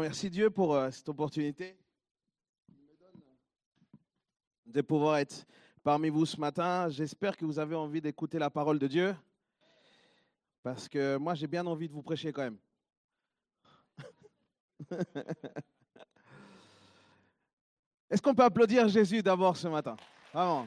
[0.00, 1.76] Merci Dieu pour euh, cette opportunité
[4.66, 5.46] de pouvoir être
[5.82, 6.88] parmi vous ce matin.
[6.88, 9.14] J'espère que vous avez envie d'écouter la parole de Dieu.
[10.62, 12.58] Parce que moi, j'ai bien envie de vous prêcher quand même.
[18.10, 19.96] Est-ce qu'on peut applaudir Jésus d'abord ce matin?
[20.32, 20.66] Vraiment.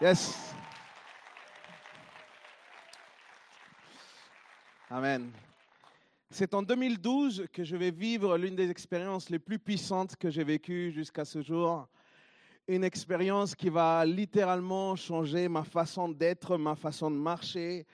[0.00, 0.52] Yes.
[4.90, 5.30] Amen.
[6.32, 10.44] C'est en 2012 que je vais vivre l'une des expériences les plus puissantes que j'ai
[10.44, 11.88] vécues jusqu'à ce jour.
[12.68, 17.84] Une expérience qui va littéralement changer ma façon d'être, ma façon de marcher.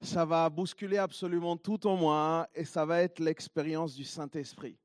[0.00, 4.78] Ça va bousculer absolument tout en moi et ça va être l'expérience du Saint-Esprit.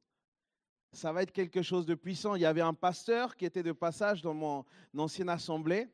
[0.91, 2.35] Ça va être quelque chose de puissant.
[2.35, 4.65] Il y avait un pasteur qui était de passage dans mon
[4.97, 5.87] ancienne assemblée.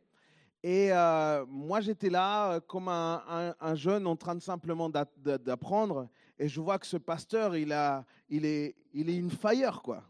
[0.64, 6.08] Et euh, moi, j'étais là euh, comme un, un, jeune en train de simplement d'apprendre.
[6.40, 10.04] Et je vois que ce pasteur, il, a, il, est, il est une fire, quoi.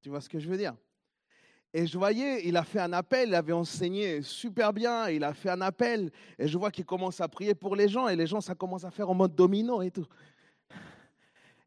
[0.00, 0.74] Tu vois ce que je veux dire?
[1.72, 5.32] Et je voyais, il a fait un appel, il avait enseigné super bien, il a
[5.32, 6.10] fait un appel.
[6.38, 8.08] Et je vois qu'il commence à prier pour les gens.
[8.08, 10.06] Et les gens, ça commence à faire en mode domino et tout.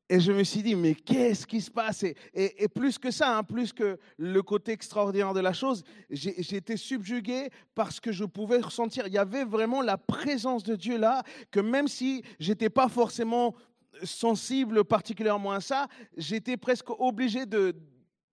[0.09, 2.03] Et je me suis dit, mais qu'est-ce qui se passe?
[2.33, 6.75] Et, plus que ça, hein, plus que le côté extraordinaire de la chose, j'ai été
[6.75, 11.23] subjugué parce que je pouvais ressentir, il y avait vraiment la présence de Dieu là,
[11.49, 13.55] que même si j'étais pas forcément
[14.03, 15.87] sensible particulièrement à ça,
[16.17, 17.75] j'étais presque obligé de,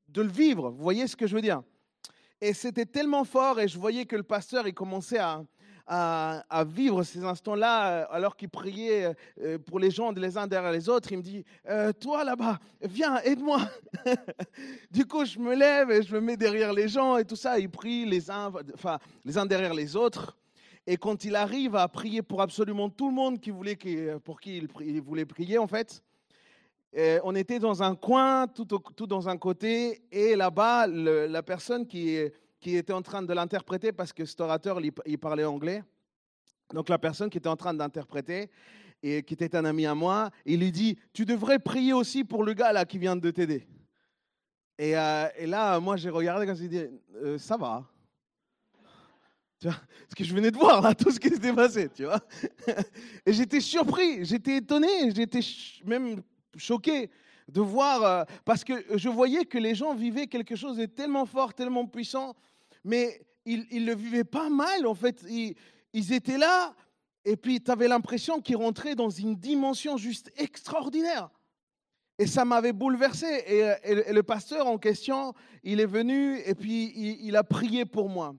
[0.08, 0.70] de le vivre.
[0.70, 1.62] Vous voyez ce que je veux dire?
[2.40, 5.42] Et c'était tellement fort et je voyais que le pasteur, il commençait à,
[5.86, 10.72] à, vivre ces instants-là euh, alors qu'il priait euh, pour les gens les uns derrière
[10.72, 11.10] les autres.
[11.12, 13.60] Il me dit, euh, toi là-bas, viens, aide-moi.
[14.90, 17.58] du coup, je me lève et je me mets derrière les gens et tout ça.
[17.58, 20.36] Il prie les uns, enfin, les uns derrière les autres.
[20.90, 23.78] Et quand il arrive à prier pour absolument tout le monde qui voulait,
[24.24, 26.02] pour qui il, voulait prier, en fait,
[27.22, 28.66] on était dans un coin, tout,
[29.06, 32.18] dans un côté, et là-bas, la personne qui,
[32.64, 35.84] était en train de l'interpréter parce que cet orateur, il, parlait anglais.
[36.74, 38.50] Donc la personne qui était en train d'interpréter
[39.00, 42.42] et qui était un ami à moi, il lui dit, tu devrais prier aussi pour
[42.42, 43.64] le gars là qui vient de t'aider.
[44.76, 46.82] Et, euh, là, moi, j'ai regardé quand j'ai dit,
[47.22, 47.86] euh, ça va.
[49.62, 52.20] Ce que je venais de voir là, tout ce qui s'était passé, tu vois.
[53.26, 55.40] Et j'étais surpris, j'étais étonné, j'étais
[55.84, 56.22] même
[56.56, 57.10] choqué
[57.46, 61.26] de voir, euh, parce que je voyais que les gens vivaient quelque chose de tellement
[61.26, 62.34] fort, tellement puissant,
[62.84, 65.24] mais ils ne le vivaient pas mal, en fait.
[65.28, 66.74] Ils, étaient là,
[67.24, 71.28] et puis tu avais l'impression qu'ils rentraient dans une dimension juste extraordinaire.
[72.18, 73.26] Et ça m'avait bouleversé.
[73.84, 75.34] Et, le pasteur en question,
[75.64, 78.34] il est venu et puis il a prié pour moi.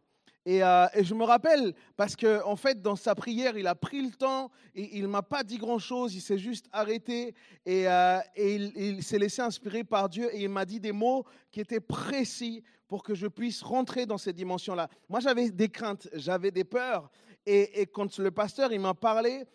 [0.48, 4.02] Euh, et, je me rappelle, parce qu'en en fait, dans sa prière, il a pris
[4.02, 7.36] le temps, et il ne m'a pas dit grand-chose, il s'est juste arrêté,
[7.66, 11.60] et, euh, il, s'est laissé inspirer par Dieu, et il m'a dit des mots qui
[11.60, 14.90] étaient précis pour que je puisse rentrer dans cette dimension-là.
[15.10, 17.10] Moi, j'avais des craintes, j'avais des peurs,
[17.46, 19.46] et, quand le pasteur, il m'a parlé,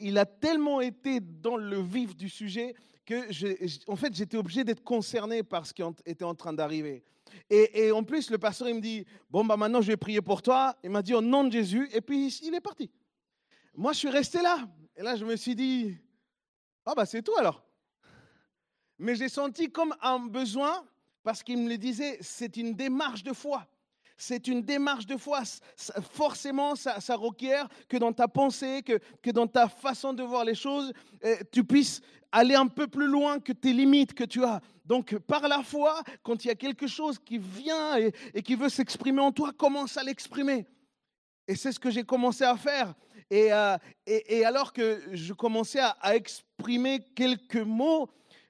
[0.00, 2.74] il a tellement été dans le vif du sujet
[3.04, 7.04] que, en fait, j'étais obligé d'être concerné par ce qui était en train d'arriver.
[7.48, 10.42] Et, en plus, le pasteur, il me dit, bon, bah maintenant, je vais prier pour
[10.42, 10.76] toi.
[10.82, 11.88] Il m'a dit au nom de Jésus.
[11.92, 12.90] Et puis, il est parti.
[13.74, 14.68] Moi, je suis resté là.
[14.96, 15.96] Et là, je me suis dit,
[16.84, 17.64] ah, bah, c'est tout alors.
[18.98, 20.84] Mais j'ai senti comme un besoin,
[21.22, 23.66] parce qu'il me le disait, c'est une démarche de foi.
[24.16, 25.42] C'est une démarche de foi.
[26.12, 30.54] Forcément, ça, requiert que dans ta pensée, que, que, dans ta façon de voir les
[30.54, 32.00] choses, eh, tu puisses
[32.32, 34.60] aller un peu plus loin que tes limites que tu as.
[34.84, 38.68] Donc, par la foi, quand il y a quelque chose qui vient et, qui veut
[38.68, 40.66] s'exprimer en toi, commence à l'exprimer.
[41.48, 42.94] Et c'est ce que j'ai commencé à faire.
[43.30, 43.76] Et, euh,
[44.44, 48.08] alors que je commençais à exprimer quelques mots,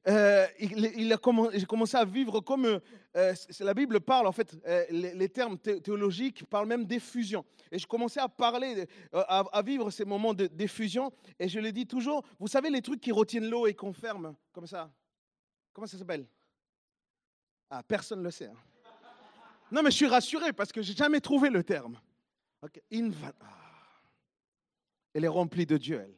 [0.08, 1.18] euh, il,
[1.54, 2.80] j'ai commencé à vivre comme
[3.16, 7.44] euh, la Bible parle, en fait, euh, les, termes théologiques parlent même d'effusion.
[7.72, 11.12] Et je commençais à parler, à, vivre ces moments d'effusion.
[11.38, 14.34] Et je le dis toujours, vous savez, les trucs qui retiennent l'eau et qu'on ferme,
[14.52, 14.90] comme ça?
[15.72, 16.26] Comment ça s'appelle?
[17.70, 18.46] Ah, personne ne le sait.
[18.46, 18.56] Hein.
[19.72, 21.98] Non, mais je suis rassuré parce que j'ai jamais trouvé le terme.
[22.62, 22.68] Ah.
[25.14, 26.14] Elle est remplie de Dieu, elle.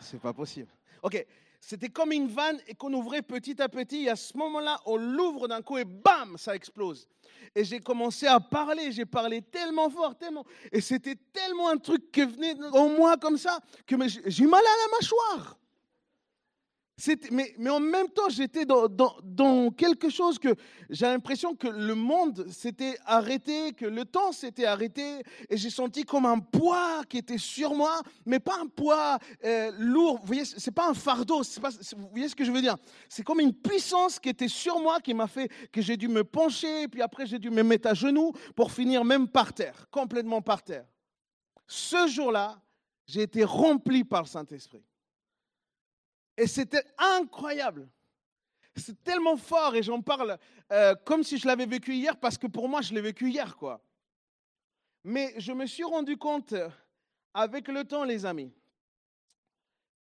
[0.00, 0.70] C'est pas possible.
[1.02, 1.24] Ok,
[1.60, 4.04] c'était comme une vanne et qu'on ouvrait petit à petit.
[4.04, 7.08] Et à ce moment-là, on l'ouvre d'un coup et bam, ça explose.
[7.54, 10.44] Et j'ai commencé à parler, j'ai parlé tellement fort, tellement.
[10.70, 13.96] Et c'était tellement un truc qui venait en moi comme ça que
[14.26, 15.58] j'ai mal à la mâchoire.
[17.30, 20.54] Mais, en même temps, j'étais dans, quelque chose que
[20.90, 26.02] j'ai l'impression que le monde s'était arrêté, que le temps s'était arrêté, et j'ai senti
[26.02, 30.18] comme un poids qui était sur moi, mais pas un poids euh, lourd.
[30.20, 31.42] Vous voyez, c'est pas un fardeau.
[31.60, 32.76] Pas, vous voyez ce que je veux dire?
[33.08, 36.24] C'est comme une puissance qui était sur moi, qui m'a fait que j'ai dû me
[36.24, 40.42] pencher, puis après j'ai dû me mettre à genoux pour finir même par terre, complètement
[40.42, 40.86] par terre.
[41.66, 42.60] Ce jour-là,
[43.06, 44.82] j'ai été rempli par le Saint-Esprit.
[46.38, 47.88] Et c'était incroyable.
[48.76, 50.38] C'est tellement fort et j'en parle
[50.70, 53.56] euh, comme si je l'avais vécu hier parce que pour moi, je l'ai vécu hier,
[53.56, 53.84] quoi.
[55.02, 56.54] Mais je me suis rendu compte
[57.34, 58.54] avec le temps, les amis,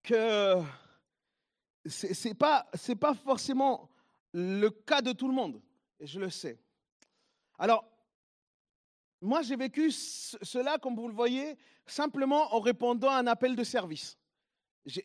[0.03, 0.61] que
[1.87, 2.67] ce n'est pas,
[2.99, 3.89] pas forcément
[4.31, 5.59] le cas de tout le monde.
[5.99, 6.59] Et je le sais.
[7.57, 7.83] Alors,
[9.21, 11.57] moi, j'ai vécu cela, comme vous le voyez,
[11.87, 14.19] simplement en répondant à un appel de service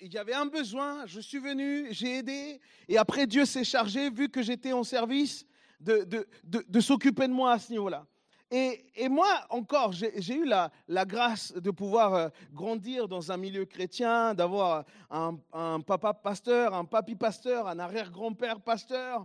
[0.00, 4.10] il y avait un besoin, je suis venu, j'ai aidé, et après Dieu s'est chargé,
[4.10, 5.46] vu que j'étais en service,
[5.80, 8.06] de, s'occuper de moi à ce niveau-là.
[8.50, 13.38] Et, et, moi, encore, j'ai eu la, la, grâce de pouvoir euh, grandir dans un
[13.38, 19.24] milieu chrétien, d'avoir un, un, papa pasteur, un papy pasteur, un arrière-grand-père pasteur.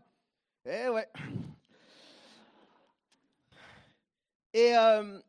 [0.66, 1.10] Eh ouais.
[4.54, 5.20] Et, euh,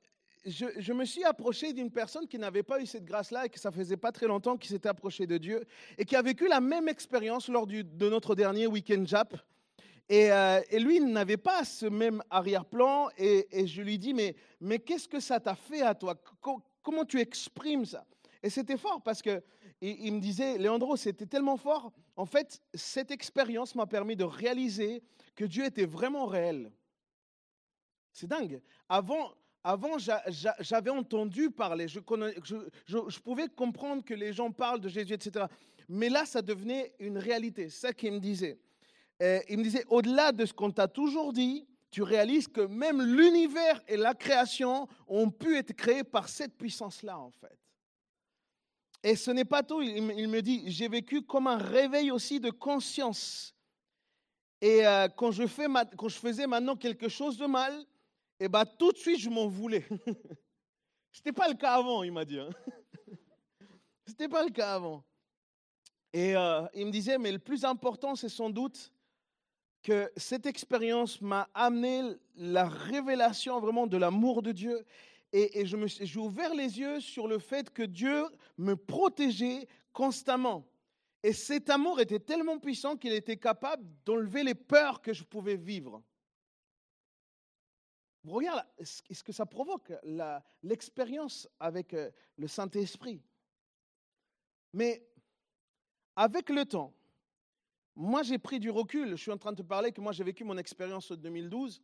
[0.45, 3.71] je, me suis approché d'une personne qui n'avait pas eu cette grâce-là et que ça
[3.71, 5.65] faisait pas très longtemps qu'il s'était approché de Dieu
[5.97, 9.37] et qui a vécu la même expérience lors de notre dernier week-end Jap.
[10.09, 14.79] Et, euh, lui, il n'avait pas ce même arrière-plan et, je lui dis, mais, mais
[14.79, 16.15] qu'est-ce que ça t'a fait à toi?
[16.83, 18.07] Comment tu exprimes ça?
[18.43, 19.43] Et c'était fort parce que
[19.81, 21.93] il, me disait, Léandro, c'était tellement fort.
[22.17, 25.03] En fait, cette expérience m'a permis de réaliser
[25.37, 26.73] que Dieu était vraiment réel.
[28.13, 28.61] C'est dingue.
[28.89, 29.35] Avant,
[29.69, 32.01] avant, j'avais entendu parler, je,
[33.21, 35.45] pouvais comprendre que les gens parlent de Jésus, etc.
[35.91, 37.69] Mais là, ça devenait une réalité.
[37.69, 38.59] C'est ça qu'il me disait.
[39.21, 43.83] il me disait, au-delà de ce qu'on t'a toujours dit, tu réalises que même l'univers
[43.87, 47.59] et la création ont pu être créés par cette puissance-là, en fait.
[49.03, 49.83] Et ce n'est pas tout.
[49.83, 53.55] Il, me dit, j'ai vécu comme un réveil aussi de conscience.
[54.63, 57.85] Et euh, quand, je faisais maintenant quelque chose de mal,
[58.41, 59.85] eh bien tout de suite, je m'en voulais.
[61.13, 62.39] Ce n'était pas le cas avant, il m'a dit.
[62.39, 62.51] Hein.
[64.07, 65.05] Ce n'était pas le cas avant.
[66.13, 68.93] Et euh, il me disait, mais le plus important, c'est sans doute
[69.83, 72.03] que cette expérience m'a amené
[72.37, 74.85] la révélation vraiment de l'amour de Dieu.
[75.33, 78.25] Et, et je me, j'ai ouvert les yeux sur le fait que Dieu
[78.57, 80.67] me protégeait constamment.
[81.23, 85.57] Et cet amour était tellement puissant qu'il était capable d'enlever les peurs que je pouvais
[85.57, 86.03] vivre.
[88.29, 89.93] Regarde ce que ça provoque,
[90.63, 93.23] l'expérience avec euh, le Saint-Esprit.
[94.73, 95.09] Mais
[96.15, 96.93] avec le temps,
[97.97, 99.11] moi j'ai pris du recul.
[99.11, 101.83] Je suis en train de te parler que moi j'ai vécu mon expérience en 2012.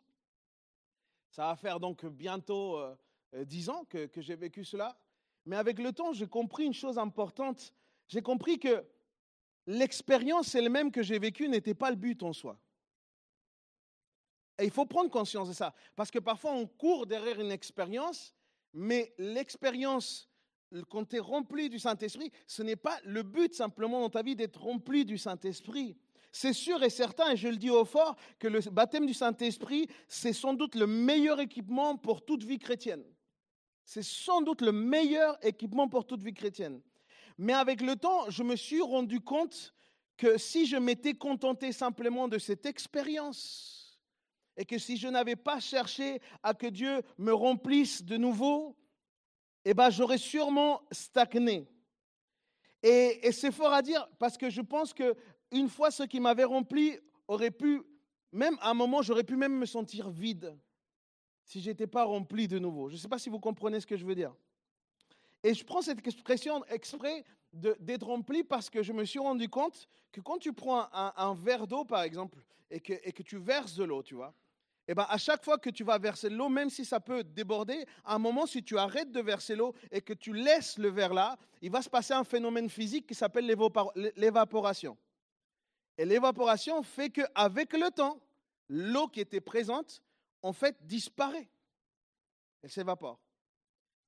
[1.31, 2.95] Ça va faire donc bientôt euh,
[3.35, 4.97] euh, dix ans que, que j'ai vécu cela.
[5.47, 7.75] Mais avec le temps, j'ai compris une chose importante.
[8.07, 8.85] J'ai compris que
[9.67, 12.59] l'expérience elle-même que j'ai vécue n'était pas le but en soi.
[14.59, 15.75] Et il faut prendre conscience de ça.
[15.97, 18.35] Parce que parfois, on court derrière une expérience,
[18.73, 20.29] mais l'expérience,
[20.91, 24.37] quand tu es rempli du Saint-Esprit, ce n'est pas le but simplement dans ta vie
[24.37, 25.97] d'être rempli du Saint-Esprit.
[26.33, 29.89] C'est sûr et certain, et je le dis au fort, que le baptême du Saint-Esprit,
[30.09, 33.05] c'est sans doute le meilleur équipement pour toute vie chrétienne.
[33.85, 36.81] C'est sans doute le meilleur équipement pour toute vie chrétienne.
[37.39, 39.75] Mais avec le temps, je me suis rendu compte
[40.17, 43.84] que si je m'étais contenté simplement de cette expérience,
[44.57, 48.77] et que si je n'avais pas cherché à que Dieu me remplisse de nouveau,
[49.65, 51.69] eh ben, j'aurais sûrement stagné.
[52.83, 55.17] Et, c'est fort à dire parce que je pense que
[55.51, 57.83] une fois ce qui m'avait rempli aurait pu,
[58.31, 60.57] même à un moment, j'aurais pu même me sentir vide
[61.45, 62.89] si je n'étais pas rempli de nouveau.
[62.89, 64.35] Je ne sais pas si vous comprenez ce que je veux dire.
[65.43, 69.89] Et je prends cette expression exprès d'être rempli parce que je me suis rendu compte
[70.11, 73.75] que quand tu prends un, verre d'eau, par exemple, et que, et que tu verses
[73.75, 74.35] de l'eau, tu vois,
[74.87, 77.87] eh ben, à chaque fois que tu vas verser l'eau, même si ça peut déborder,
[78.05, 81.15] à un moment, si tu arrêtes de verser l'eau et que tu laisses le verre
[81.15, 83.47] là, il va se passer un phénomène physique qui s'appelle
[84.17, 84.99] l'évaporation.
[85.97, 88.21] Et l'évaporation fait qu'avec le temps,
[88.69, 90.03] l'eau qui était présente,
[90.43, 91.49] en fait, disparaît.
[92.63, 93.19] Elle s'évapore.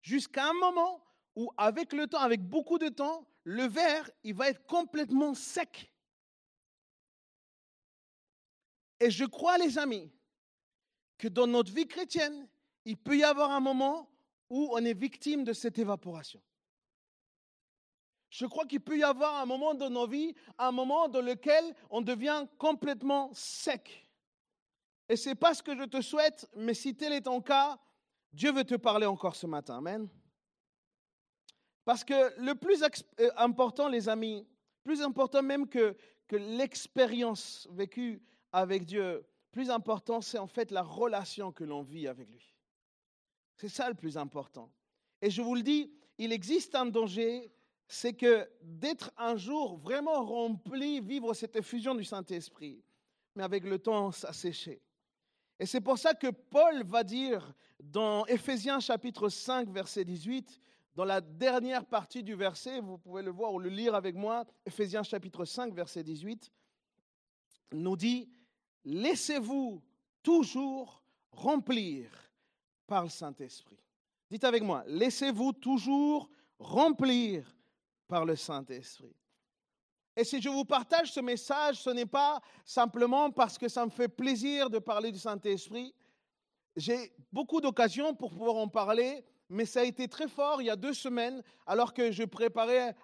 [0.02, 1.02] Jusqu'à un moment
[1.36, 5.90] où, avec le temps, avec beaucoup de temps, le verre, il va être complètement sec.
[9.00, 10.10] Et je crois, les amis,
[11.18, 12.48] que dans notre vie chrétienne,
[12.84, 14.10] il peut y avoir un moment
[14.48, 16.40] où on est victime de cette évaporation.
[18.30, 21.74] Je crois qu'il peut y avoir un moment dans nos vies, un moment dans lequel
[21.90, 24.10] on devient complètement sec.
[25.08, 27.78] Et ce n'est pas ce que je te souhaite, mais si tel est ton cas,
[28.32, 29.78] Dieu veut te parler encore ce matin.
[29.78, 30.08] Amen.
[31.84, 34.46] Parce que le plus euh, important, les amis,
[34.82, 35.96] plus important même que
[36.30, 38.20] l'expérience vécue
[38.52, 42.54] avec Dieu, plus important, c'est en fait la relation que l'on vit avec lui.
[43.56, 44.70] C'est ça le plus important.
[45.22, 47.50] Et je vous le dis, il existe un danger,
[47.88, 52.82] c'est que d'être un jour vraiment rempli, vivre cette effusion du Saint-Esprit,
[53.34, 54.82] mais avec le temps, ça séché.
[55.58, 60.60] Et c'est pour ça que Paul va dire dans Éphésiens chapitre 5, verset 18,
[60.94, 64.44] dans la dernière partie du verset, vous pouvez le voir ou le lire avec moi,
[64.64, 66.50] Éphésiens chapitre 5, verset 18,
[67.72, 68.28] nous dit,
[68.86, 69.82] laissez-vous
[70.22, 71.02] toujours
[71.32, 72.08] remplir
[72.86, 73.78] par le Saint-Esprit.
[74.30, 77.54] Dites avec moi, laissez-vous toujours remplir
[78.08, 79.14] par le Saint-Esprit.
[80.16, 83.90] Et si je vous partage ce message, ce n'est pas simplement parce que ça me
[83.90, 85.94] fait plaisir de parler du Saint-Esprit.
[86.74, 90.70] J'ai beaucoup d'occasions pour pouvoir en parler, mais ça a été très fort il y
[90.70, 92.96] a deux semaines, alors que je préparais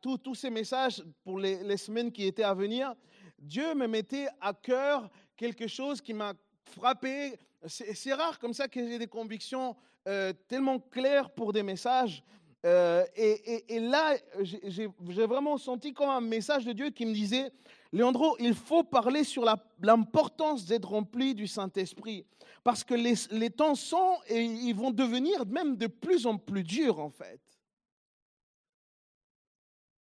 [0.00, 2.94] tous ces messages pour les, les semaines qui étaient à venir.
[3.38, 7.38] Dieu me mettait à cœur quelque chose qui m'a frappé.
[7.66, 9.76] C'est rare comme ça que j'ai des convictions
[10.06, 12.22] euh, tellement claires pour des messages.
[12.66, 17.50] Euh, et, là, j'ai vraiment senti comme un message de Dieu qui me disait,
[17.92, 19.44] Léandro, il faut parler sur
[19.80, 22.24] l'importance d'être rempli du Saint-Esprit.
[22.62, 26.64] Parce que les, les, temps sont et ils vont devenir même de plus en plus
[26.64, 27.40] durs, en fait.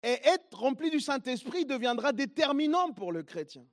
[0.03, 3.65] Et être rempli du Saint-Esprit deviendra déterminant pour le chrétien.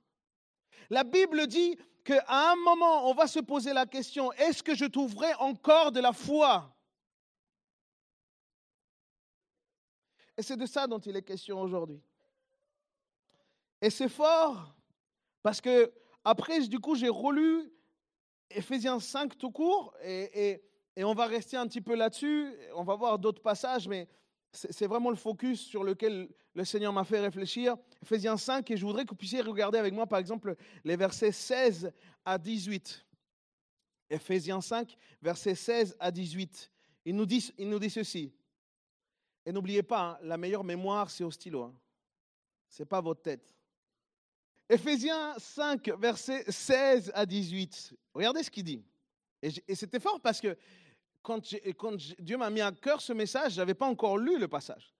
[0.91, 4.83] La Bible dit qu'à un moment, on va se poser la question, est-ce que je
[4.83, 6.75] trouverai encore de la foi?
[10.37, 12.03] Et c'est de ça dont il est question aujourd'hui.
[13.81, 14.75] Et c'est fort
[15.41, 15.93] parce que
[16.25, 17.71] après, du coup, j'ai relu
[18.49, 20.61] Ephésiens 5 tout court et,
[20.97, 22.53] on va rester un petit peu là-dessus.
[22.75, 24.09] On va voir d'autres passages, mais
[24.53, 27.77] c'est vraiment le focus sur lequel le Seigneur m'a fait réfléchir.
[28.03, 31.31] Ephésiens 5, et je voudrais que vous puissiez regarder avec moi, par exemple, les versets
[31.31, 31.91] 16
[32.25, 33.05] à 18.
[34.09, 36.71] Ephésiens 5, versets 16 à 18.
[37.05, 38.33] Il nous dit, il nous dit ceci.
[39.45, 41.63] Et n'oubliez pas, hein, la meilleure mémoire, c'est au stylo.
[41.63, 41.75] Hein.
[42.69, 43.55] Ce n'est pas votre tête.
[44.69, 47.93] Éphésiens 5, versets 16 à 18.
[48.13, 48.83] Regardez ce qu'il dit.
[49.41, 50.55] Et, c'était fort parce que
[51.21, 51.41] quand,
[52.19, 54.93] Dieu m'a mis à cœur ce message, je n'avais pas encore lu le passage.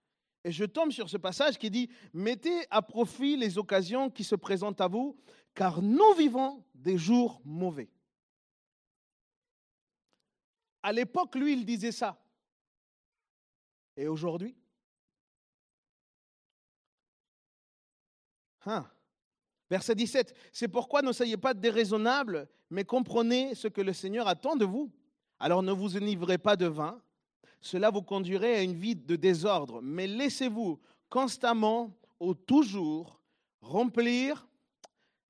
[0.43, 4.35] Et je tombe sur ce passage qui dit, mettez à profit les occasions qui se
[4.35, 5.17] présentent à vous,
[5.53, 7.89] car nous vivons des jours mauvais.
[10.83, 12.19] À l'époque, lui, il disait ça.
[13.95, 14.55] Et aujourd'hui?
[18.65, 18.89] Hein?
[19.69, 20.35] Verset 17.
[20.51, 24.91] C'est pourquoi ne soyez pas déraisonnables, mais comprenez ce que le Seigneur attend de vous.
[25.43, 27.01] Alors ne vous enivrez pas de vin,
[27.61, 30.79] cela vous conduirait à une vie de désordre, mais laissez-vous
[31.09, 33.19] constamment ou toujours
[33.59, 34.47] remplir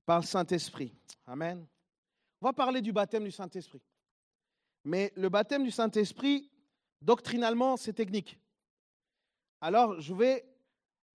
[0.05, 0.93] par le Saint-Esprit.
[1.25, 1.65] Amen.
[2.41, 3.81] On va parler du baptême du Saint-Esprit.
[4.83, 6.51] Mais le baptême du Saint-Esprit,
[7.01, 8.37] doctrinalement, c'est technique.
[9.61, 10.43] Alors, je vais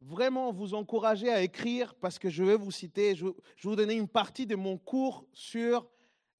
[0.00, 3.94] vraiment vous encourager à écrire parce que je vais vous citer, je vais vous donner
[3.94, 5.86] une partie de mon cours sur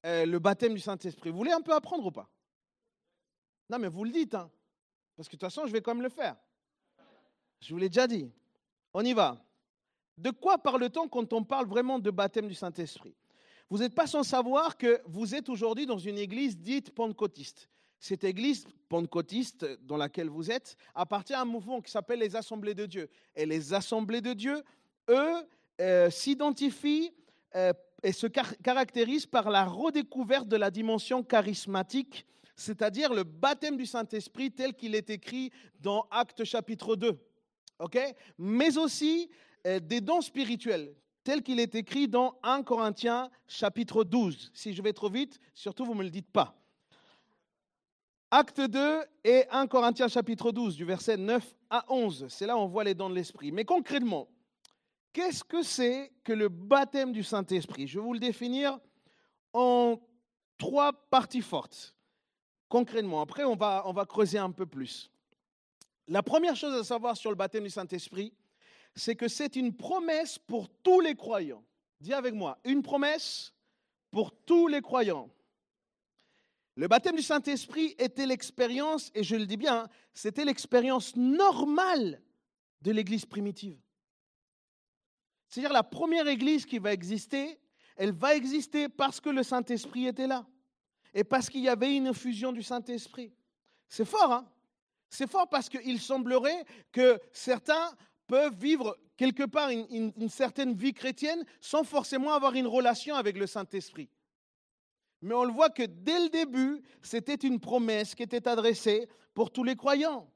[0.07, 1.29] euh, le baptême du Saint-Esprit.
[1.29, 2.27] Vous voulez un peu apprendre ou pas?
[3.69, 4.49] Non, mais vous le dites, hein,
[5.15, 6.35] parce que de toute façon, je vais quand même le faire.
[7.59, 8.29] Je vous l'ai déjà dit.
[8.93, 9.43] On y va.
[10.17, 13.15] De quoi parle-t-on quand on parle vraiment de baptême du Saint-Esprit?
[13.69, 17.69] Vous n'êtes pas sans savoir que vous êtes aujourd'hui dans une église dite pentecôtiste.
[17.99, 22.75] Cette église pentecôtiste dans laquelle vous êtes appartient à un mouvement qui s'appelle les Assemblées
[22.75, 23.09] de Dieu.
[23.35, 24.63] Et les Assemblées de Dieu,
[25.09, 25.47] eux,
[25.81, 27.11] euh, s'identifient
[27.55, 32.25] euh, et se caractérisent par la redécouverte de la dimension charismatique,
[32.57, 37.17] c'est-à-dire le baptême du Saint-Esprit tel qu'il est écrit dans Actes chapitre 2.
[38.39, 39.29] Mais aussi
[39.67, 44.51] euh, des dons spirituels, tel qu'il est écrit dans 1 Corinthiens chapitre 12.
[44.53, 46.59] Si je vais trop vite, surtout vous ne me le dites pas.
[48.31, 52.25] Acte 2 et 1 Corinthiens chapitre 12, du verset 9 à 11.
[52.27, 53.51] C'est là où on voit les dons de l'Esprit.
[53.51, 54.27] Mais concrètement,
[55.13, 57.87] qu'est-ce que c'est que le baptême du Saint-Esprit?
[57.87, 58.79] Je vais vous le définir
[59.53, 59.97] en
[60.57, 61.96] trois parties fortes.
[62.69, 65.09] Concrètement, après, on va, creuser un peu plus.
[66.07, 68.33] La première chose à savoir sur le baptême du Saint-Esprit,
[68.95, 71.63] c'est que c'est une promesse pour tous les croyants.
[71.99, 73.53] Dis avec moi, une promesse
[74.11, 75.29] pour tous les croyants.
[76.75, 82.21] Le baptême du Saint-Esprit était l'expérience, et je le dis bien, c'était l'expérience normale
[82.81, 83.79] de l'église primitive.
[85.49, 87.59] C'est-à-dire la première église qui va exister,
[87.95, 90.45] elle va exister parce que le Saint-Esprit était là
[91.17, 93.33] et parce qu'il y avait une infusion du Saint-Esprit.
[93.89, 94.47] C'est fort, hein?
[95.09, 97.91] C'est fort parce qu'il semblerait que certains
[98.27, 103.47] peuvent vivre quelque part une, certaine vie chrétienne sans forcément avoir une relation avec le
[103.47, 104.09] Saint-Esprit.
[105.23, 109.49] Mais on le voit que dès le début, c'était une promesse qui était adressée pour
[109.49, 110.29] tous les croyants.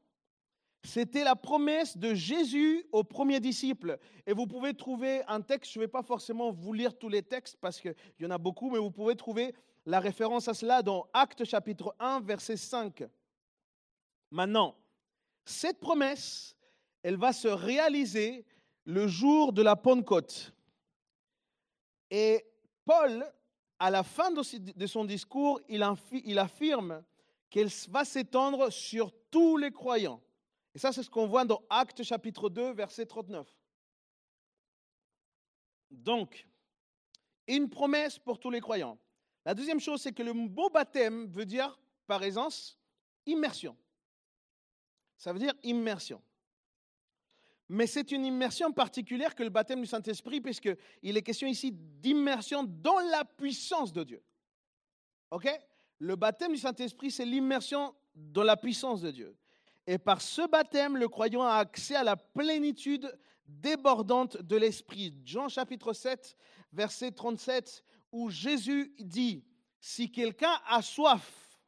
[0.83, 3.99] C'était la promesse de Jésus aux premiers disciples.
[4.25, 7.21] Et vous pouvez trouver un texte, je ne vais pas forcément vous lire tous les
[7.21, 9.53] textes parce qu'il y en a beaucoup, mais vous pouvez trouver
[9.85, 13.03] la référence à cela dans Actes chapitre 1, verset 5.
[14.29, 14.75] Maintenant,
[15.45, 16.55] cette promesse,
[17.03, 18.45] elle va se réaliser
[18.85, 20.53] le jour de la Pentecôte.
[22.09, 22.45] Et
[22.85, 23.25] Paul,
[23.79, 25.81] à la fin de son discours, il
[26.37, 27.03] affirme
[27.49, 30.21] qu'elle va s'étendre sur tous les croyants.
[30.73, 33.47] Et ça, c'est ce qu'on voit dans Actes chapitre 2, verset 39.
[35.89, 36.47] Donc,
[37.47, 38.97] une promesse pour tous les croyants.
[39.45, 42.79] La deuxième chose, c'est que le mot baptême veut dire, par essence,
[43.25, 43.75] immersion.
[45.17, 46.21] Ça veut dire immersion.
[47.69, 52.63] Mais c'est une immersion particulière que le baptême du Saint-Esprit, puisqu'il est question ici d'immersion
[52.63, 54.21] dans la puissance de Dieu.
[55.31, 55.47] OK?
[55.99, 59.37] Le baptême du Saint-Esprit, c'est l'immersion dans la puissance de Dieu.
[59.87, 63.17] Et par ce baptême, le croyant a accès à la plénitude
[63.47, 65.13] débordante de l'Esprit.
[65.25, 66.35] Jean chapitre 7,
[66.73, 69.43] verset 37, où Jésus dit,
[69.79, 71.59] si quelqu'un a soif,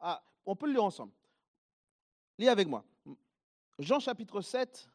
[0.00, 1.12] ah, on peut le lire ensemble.
[2.38, 2.84] Lis avec moi.
[3.78, 4.88] Jean chapitre 7,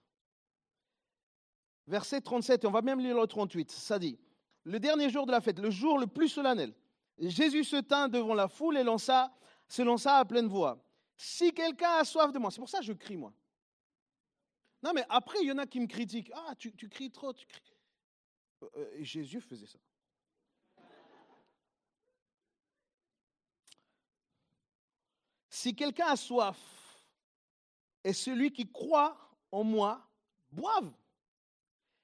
[1.88, 3.72] verset 37, et on va même lire le 38.
[3.72, 4.18] Ça dit,
[4.64, 6.74] le dernier jour de la fête, le jour le plus solennel,
[7.20, 9.34] Jésus se tint devant la foule et lança,
[9.68, 10.84] se lança à pleine voix.
[11.18, 13.34] Si quelqu'un a soif de moi, c'est pour ça que je crie, moi.
[14.82, 16.32] Non, mais après, il y en a qui me critiquent.
[16.34, 17.62] Ah, tu, cries trop, tu cries.
[18.64, 19.80] Euh, euh, Jésus faisait ça.
[25.64, 26.60] Si quelqu'un a soif,
[28.04, 29.18] et celui qui croit
[29.50, 30.06] en moi
[30.52, 30.92] boive.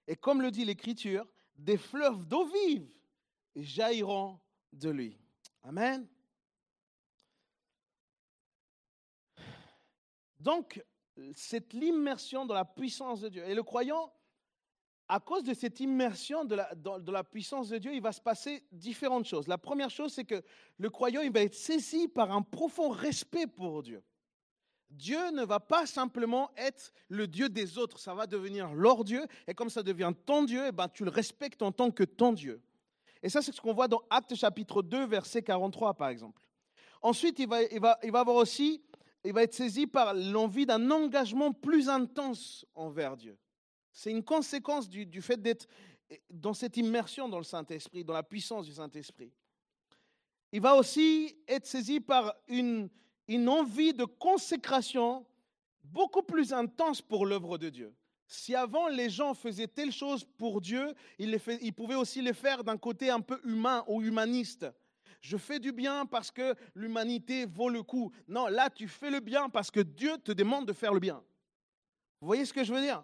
[0.07, 2.89] Et comme le dit l'Écriture, des fleuves d'eau vive
[3.57, 4.39] jailliront
[4.71, 5.19] de lui.
[5.63, 6.07] Amen.
[10.39, 10.81] Donc,
[11.35, 13.43] c'est l'immersion dans la puissance de Dieu.
[13.43, 14.09] Et le croyant,
[15.09, 18.21] à cause de cette immersion de la, dans, la puissance de Dieu, il va se
[18.21, 19.47] passer différentes choses.
[19.47, 20.43] La première chose, c'est que
[20.77, 24.03] le croyant, il va être saisi par un profond respect pour Dieu.
[24.91, 29.25] Dieu ne va pas simplement être le Dieu des autres, ça va devenir leur Dieu,
[29.47, 32.03] et comme ça devient ton Dieu, et eh ben, tu le respectes en tant que
[32.03, 32.61] ton Dieu.
[33.21, 36.41] Et ça, c'est ce qu'on voit dans Actes chapitre 2, verset 43, par exemple.
[37.01, 38.81] Ensuite, il va, il va avoir aussi
[39.23, 43.37] il va être saisi par l'envie d'un engagement plus intense envers Dieu.
[43.91, 45.67] C'est une conséquence du, fait d'être
[46.29, 49.31] dans cette immersion dans le Saint-Esprit, dans la puissance du Saint-Esprit.
[50.51, 52.89] Il va aussi être saisi par une,
[53.47, 55.25] envie de consécration
[55.83, 57.93] beaucoup plus intense pour l'œuvre de Dieu.
[58.25, 62.63] Si avant les gens faisaient telle chose pour Dieu, ils, ils pouvaient aussi les faire
[62.63, 64.65] d'un côté un peu humain ou humaniste
[65.21, 68.11] je fais du bien parce que l'humanité vaut le coup.
[68.27, 71.21] Non, là, tu fais le bien parce que Dieu te demande de faire le bien.
[72.21, 73.03] Vous voyez ce que je veux dire?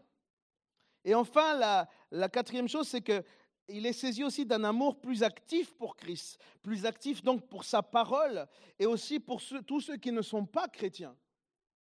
[1.05, 5.95] Et enfin, la, quatrième chose, c'est qu'il est saisi aussi d'un amour plus actif pour
[5.95, 8.47] Christ, plus actif donc pour sa parole
[8.79, 11.15] et aussi pour tous ceux qui ne sont pas chrétiens.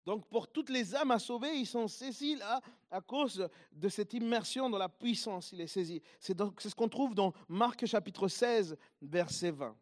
[0.04, 4.12] Donc pour toutes les âmes à sauver, ils sont saisis là à cause de cette
[4.12, 6.02] immersion dans la puissance, il est saisi.
[6.18, 9.74] C'est ce qu'on trouve dans Marc chapitre 16, verset 20.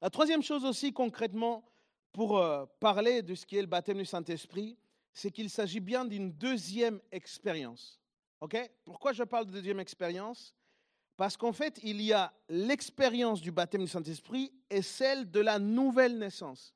[0.00, 1.64] La troisième chose aussi concrètement
[2.12, 4.78] pour euh, parler de ce qui est le baptême du Saint-Esprit,
[5.16, 7.98] c'est qu'il s'agit bien d'une deuxième expérience.
[8.84, 10.54] Pourquoi je parle de deuxième expérience?
[11.16, 15.58] Parce qu'en fait, il y a l'expérience du baptême du Saint-Esprit et celle de la
[15.58, 16.74] nouvelle naissance.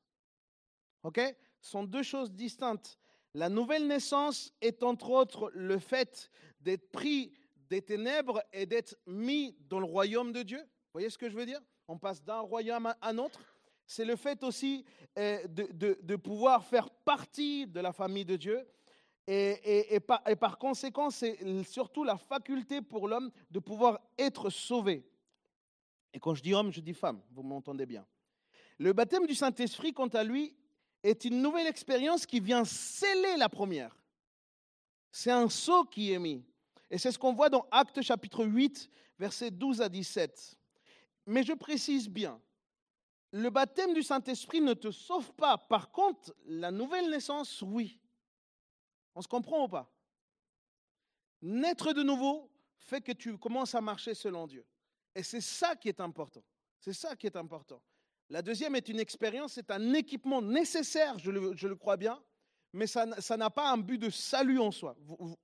[1.05, 2.99] Ce sont deux choses distinctes.
[3.35, 7.35] La nouvelle naissance est entre autres le fait d'être pris
[7.69, 10.61] des ténèbres et d'être mis dans le royaume de Dieu.
[10.61, 11.61] Vous voyez ce que je veux dire?
[11.89, 13.50] On passe d'un royaume à un autre.
[13.91, 14.85] C'est le fait aussi
[15.19, 18.65] euh, de, pouvoir faire partie de la famille de Dieu.
[19.27, 25.05] Et, par, et par, conséquent, c'est surtout la faculté pour l'homme de pouvoir être sauvé.
[26.15, 28.07] Et quand je dis homme, je dis femme, vous m'entendez bien.
[28.79, 30.55] Le baptême du Saint-Esprit, quant à lui,
[31.03, 33.99] est une nouvelle expérience qui vient sceller la première.
[35.11, 36.45] C'est un sceau qui est mis.
[36.93, 40.57] Et c'est ce qu'on voit dans Actes chapitre 8, versets 12 à 17.
[41.27, 42.41] Mais je précise bien,
[43.33, 45.57] le baptême du Saint-Esprit ne te sauve pas.
[45.57, 48.01] Par contre, la nouvelle naissance, oui.
[49.15, 49.93] On se comprend ou pas?
[51.43, 54.67] Naître de nouveau fait que tu commences à marcher selon Dieu.
[55.15, 56.43] Et c'est ça qui est important.
[56.79, 57.83] C'est ça qui est important.
[58.31, 62.23] La deuxième est une expérience, c'est un équipement nécessaire, je le, crois bien,
[62.73, 64.97] mais ça n'a pas un but de salut en soi.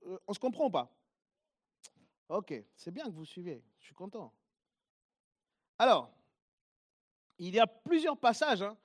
[0.05, 0.89] Euh, on se comprend pas?
[2.29, 4.33] Ok, c'est bien que vous suivez, je suis content.
[5.77, 6.16] Alors,
[7.39, 8.77] il y a plusieurs passages hein,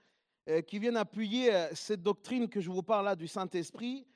[0.49, 4.07] euh, qui viennent appuyer euh, cette doctrine que je vous parle là du Saint-Esprit,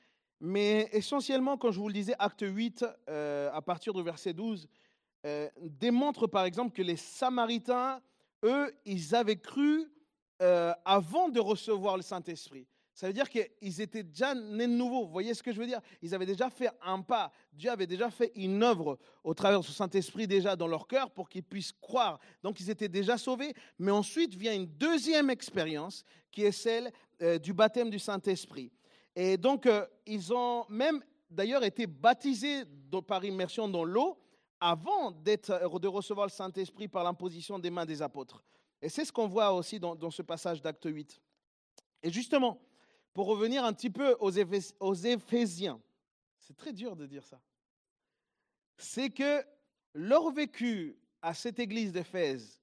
[0.40, 4.68] mais essentiellement, quand je vous le disais, acte 8, à partir du verset 12,
[5.60, 8.02] démontre par exemple que les Samaritains
[8.44, 9.90] eux, ils avaient cru
[10.42, 12.66] euh, avant de recevoir le Saint-Esprit.
[12.96, 15.04] Ça veut dire qu'ils étaient déjà nés de nouveau.
[15.04, 15.82] Vous voyez ce que je veux dire?
[16.00, 17.30] Ils avaient déjà fait un pas.
[17.52, 21.10] Dieu avait déjà fait une œuvre au travers de ce Saint-Esprit déjà dans leur cœur
[21.10, 22.18] pour qu'ils puissent croire.
[22.42, 23.52] Donc ils étaient déjà sauvés.
[23.78, 28.72] Mais ensuite vient une deuxième expérience qui est celle euh, du baptême du Saint-Esprit.
[29.14, 32.62] Et donc euh, ils ont même d'ailleurs été baptisés
[33.06, 34.18] par immersion dans l'eau
[34.58, 38.42] avant euh, de recevoir le Saint-Esprit par l'imposition des mains des apôtres.
[38.80, 41.20] Et c'est ce qu'on voit aussi dans, ce passage d'acte 8.
[42.02, 42.58] Et justement,
[43.16, 45.80] pour revenir un petit peu aux, Éphésiens,
[46.38, 47.40] c'est très dur de dire ça,
[48.76, 49.42] c'est que
[49.94, 52.60] leur vécu à cette église d'Éphèse,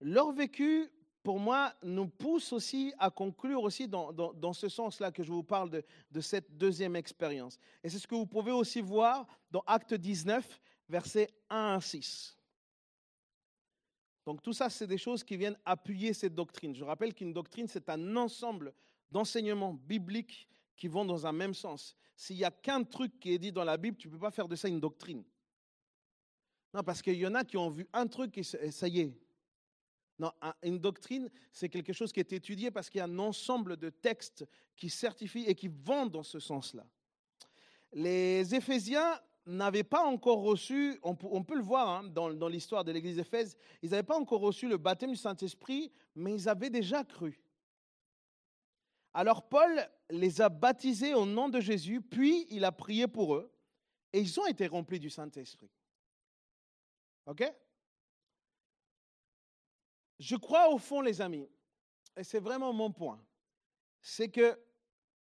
[0.00, 0.88] leur vécu,
[1.24, 5.42] pour moi, nous pousse aussi à conclure aussi dans, dans, ce sens-là que je vous
[5.42, 7.58] parle de, de cette deuxième expérience.
[7.82, 12.38] Et c'est ce que vous pouvez aussi voir dans Acte 19, versets 1 à 6.
[14.24, 16.76] Donc tout ça, c'est des choses qui viennent appuyer cette doctrine.
[16.76, 18.72] Je rappelle qu'une doctrine, c'est un ensemble
[19.10, 21.96] d'enseignements bibliques qui vont dans un même sens.
[22.16, 24.30] S'il n'y a qu'un truc qui est dit dans la Bible, tu ne peux pas
[24.30, 25.24] faire de ça une doctrine.
[26.74, 29.18] Non, parce qu'il y en a qui ont vu un truc et ça y est.
[30.18, 33.76] Non, une doctrine, c'est quelque chose qui est étudié parce qu'il y a un ensemble
[33.76, 36.86] de textes qui certifient et qui vont dans ce sens-là.
[37.92, 42.92] Les Éphésiens n'avaient pas encore reçu, on peut, le voir hein, dans, dans l'histoire de
[42.92, 47.04] l'église d'Éphèse, ils n'avaient pas encore reçu le baptême du Saint-Esprit, mais ils avaient déjà
[47.04, 47.40] cru.
[49.16, 53.50] Alors Paul les a baptisés au nom de Jésus, puis il a prié pour eux,
[54.12, 55.70] et ils ont été remplis du Saint-Esprit.
[57.24, 57.42] OK?
[60.18, 61.48] Je crois au fond, les amis,
[62.14, 63.18] et c'est vraiment mon point,
[64.02, 64.60] c'est que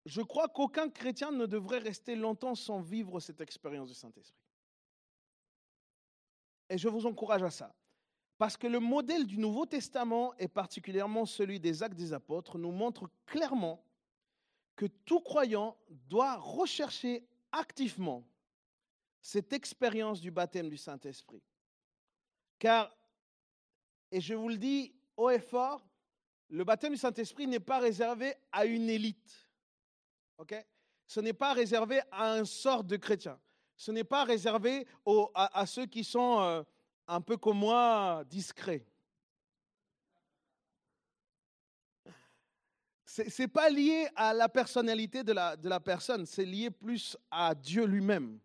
[0.07, 4.41] je crois qu'aucun chrétien ne devrait rester longtemps sans vivre cette expérience du Saint-Esprit.
[6.71, 7.75] Et je vous encourage à ça.
[8.43, 12.73] Parce que le modèle du Nouveau Testament, et particulièrement celui des actes des apôtres, nous
[12.73, 13.85] montre clairement
[14.75, 15.77] que tout croyant
[16.09, 18.27] doit rechercher activement
[19.21, 21.41] cette expérience du baptême du Saint-Esprit.
[22.59, 22.93] Car,
[24.11, 25.87] et je vous le dis haut et fort,
[26.49, 29.49] le baptême du Saint-Esprit n'est pas réservé à une élite.
[31.07, 33.39] Ce n'est pas réservé à un sort de chrétien.
[33.77, 34.85] Ce n'est pas réservé
[35.33, 36.65] à, ceux qui sont euh,
[37.07, 38.87] un peu comme moi, discrets.
[43.05, 47.17] Ce n'est pas lié à la personnalité de la, de la personne, c'est lié plus
[47.31, 48.39] à Dieu lui-même.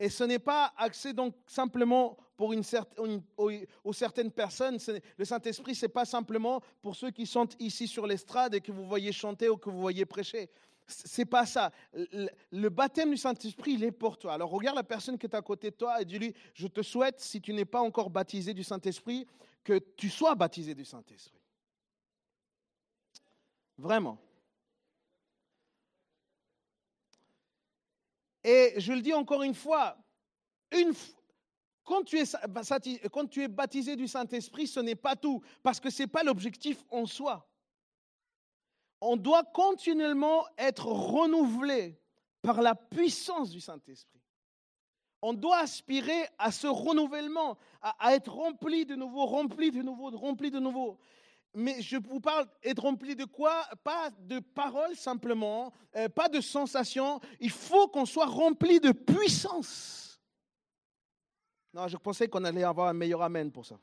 [0.00, 4.78] Et ce n'est pas axé donc simplement pour une certaine, aux, certaines personnes.
[5.16, 8.70] Le Saint-Esprit, ce n'est pas simplement pour ceux qui sont ici sur l'estrade et que
[8.70, 10.48] vous voyez chanter ou que vous voyez prêcher.
[10.88, 11.70] C'est pas ça.
[12.50, 14.32] Le, baptême du Saint-Esprit, il est pour toi.
[14.32, 17.20] Alors regarde la personne qui est à côté de toi et dis-lui, je te souhaite,
[17.20, 19.26] si tu n'es pas encore baptisé du Saint-Esprit,
[19.62, 21.42] que tu sois baptisé du Saint-Esprit.
[23.76, 24.18] Vraiment.
[28.42, 29.98] Et je le dis encore une fois,
[30.72, 30.94] une,
[31.84, 32.24] quand tu, es,
[33.10, 36.22] quand tu es baptisé du Saint-Esprit, ce n'est pas tout, parce que ce n'est pas
[36.22, 37.47] l'objectif en soi.
[39.00, 42.00] On doit continuellement être renouvelé
[42.42, 44.20] par la puissance du Saint-Esprit.
[45.20, 50.50] On doit aspirer à ce renouvellement, à, être rempli de nouveau, rempli de nouveau, rempli
[50.50, 50.98] de nouveau.
[51.54, 53.64] Mais je vous parle être rempli de quoi?
[53.82, 57.20] Pas de paroles simplement, euh, pas de sensations.
[57.40, 60.20] Il faut qu'on soit rempli de puissance.
[61.72, 63.78] Non, je pensais qu'on allait avoir un meilleur amen pour ça.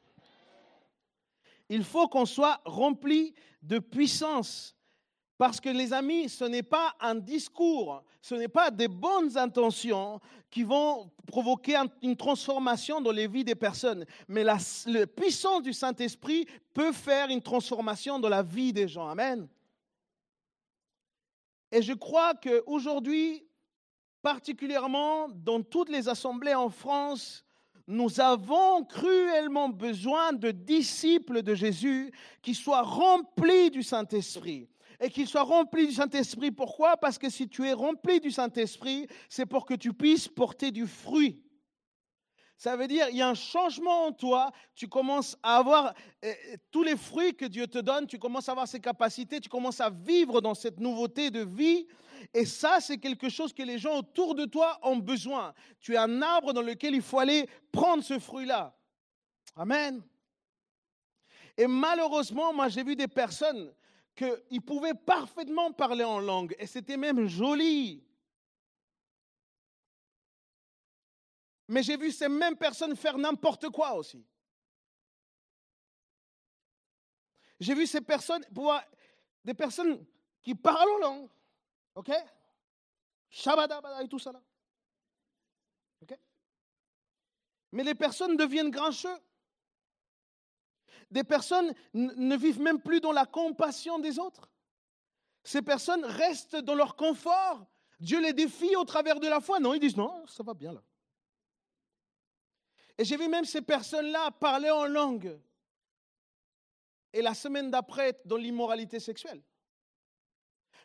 [1.68, 4.75] Il faut qu'on soit rempli de puissance.
[5.38, 10.22] Parce que les amis, ce n'est pas un discours, ce n'est pas des bonnes intentions
[10.50, 14.06] qui vont provoquer une transformation dans les vies des personnes.
[14.30, 14.58] Mais la,
[15.08, 19.10] puissance du Saint-Esprit peut faire une transformation dans la vie des gens.
[19.10, 19.48] Amen.
[21.70, 23.46] Et je crois qu'aujourd'hui,
[24.22, 27.44] particulièrement dans toutes les assemblées en France,
[27.88, 34.70] nous avons cruellement besoin de disciples de Jésus qui soient remplis du Saint-Esprit.
[35.00, 36.52] Et qu'il soit rempli du Saint-Esprit.
[36.52, 36.98] Pourquoi?
[36.98, 40.88] Parce que si tu es rempli du Saint-Esprit, c'est pour que tu puisses porter du
[40.88, 41.42] fruit.
[42.58, 46.34] Ça veut dire, il y a un changement en toi, tu commences à avoir euh,
[46.72, 49.82] tous les fruits que Dieu te donne, tu commences à avoir ses capacités, tu commences
[49.82, 51.86] à vivre dans cette nouveauté de vie.
[52.34, 55.54] Et ça, c'est quelque chose que les gens autour de toi ont besoin.
[55.82, 58.74] Tu es un arbre dans lequel il faut aller prendre ce fruit-là.
[59.58, 60.02] Amen.
[61.58, 63.74] Et malheureusement, moi, j'ai vu des personnes
[64.16, 68.04] qu'ils pouvaient parfaitement parler en langue, et c'était même joli.
[71.68, 74.26] Mais j'ai vu ces mêmes personnes faire n'importe quoi aussi.
[77.60, 78.84] J'ai vu ces personnes, pouvoir,
[79.44, 80.06] des personnes
[80.42, 81.30] qui parlent en langue,
[81.96, 82.10] ok?
[82.10, 84.42] Et tout ça là.
[86.02, 86.18] Ok?
[87.72, 89.18] Mais les personnes deviennent grincheux.
[91.16, 94.52] Des personnes ne vivent même plus dans la compassion des autres.
[95.46, 97.66] Ces personnes restent dans leur confort.
[98.02, 99.62] Dieu les défie au travers de la foi.
[99.62, 100.84] Non, ils disent non, ça va bien là.
[102.98, 105.40] Et j'ai vu même ces personnes-là parler en langue.
[107.14, 109.42] Et la semaine d'après, dans l'immoralité sexuelle.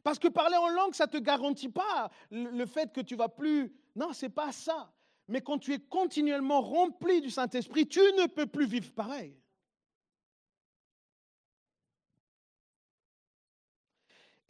[0.04, 3.28] Parce que parler en langue, ça ne te garantit pas le fait que tu vas
[3.28, 3.74] plus.
[3.96, 4.92] Non, ce n'est pas ça.
[5.26, 9.36] Mais quand tu es continuellement rempli du Saint-Esprit, tu ne peux plus vivre pareil.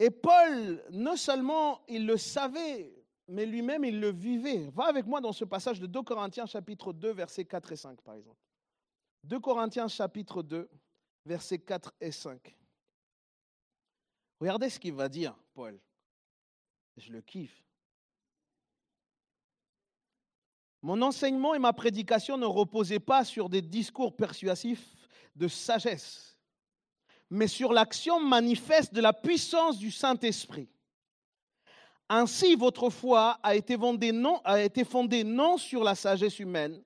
[0.01, 2.91] Et Paul, non seulement il le savait,
[3.27, 4.67] mais lui-même il le vivait.
[4.71, 8.01] Va avec moi dans ce passage de 2 Corinthiens chapitre 2, versets 4 et 5,
[8.01, 8.39] par exemple.
[9.25, 10.67] 2 Corinthiens chapitre 2,
[11.23, 12.57] versets 4 et 5.
[14.39, 15.79] Regardez ce qu'il va dire, Paul.
[16.97, 17.63] Je le kiffe.
[20.81, 24.95] Mon enseignement et ma prédication ne reposaient pas sur des discours persuasifs
[25.35, 26.30] de sagesse
[27.31, 30.67] mais sur l'action manifeste de la puissance du Saint-Esprit.
[32.09, 34.11] Ainsi, votre foi a été, fondée
[35.23, 36.83] non, sur la sagesse humaine,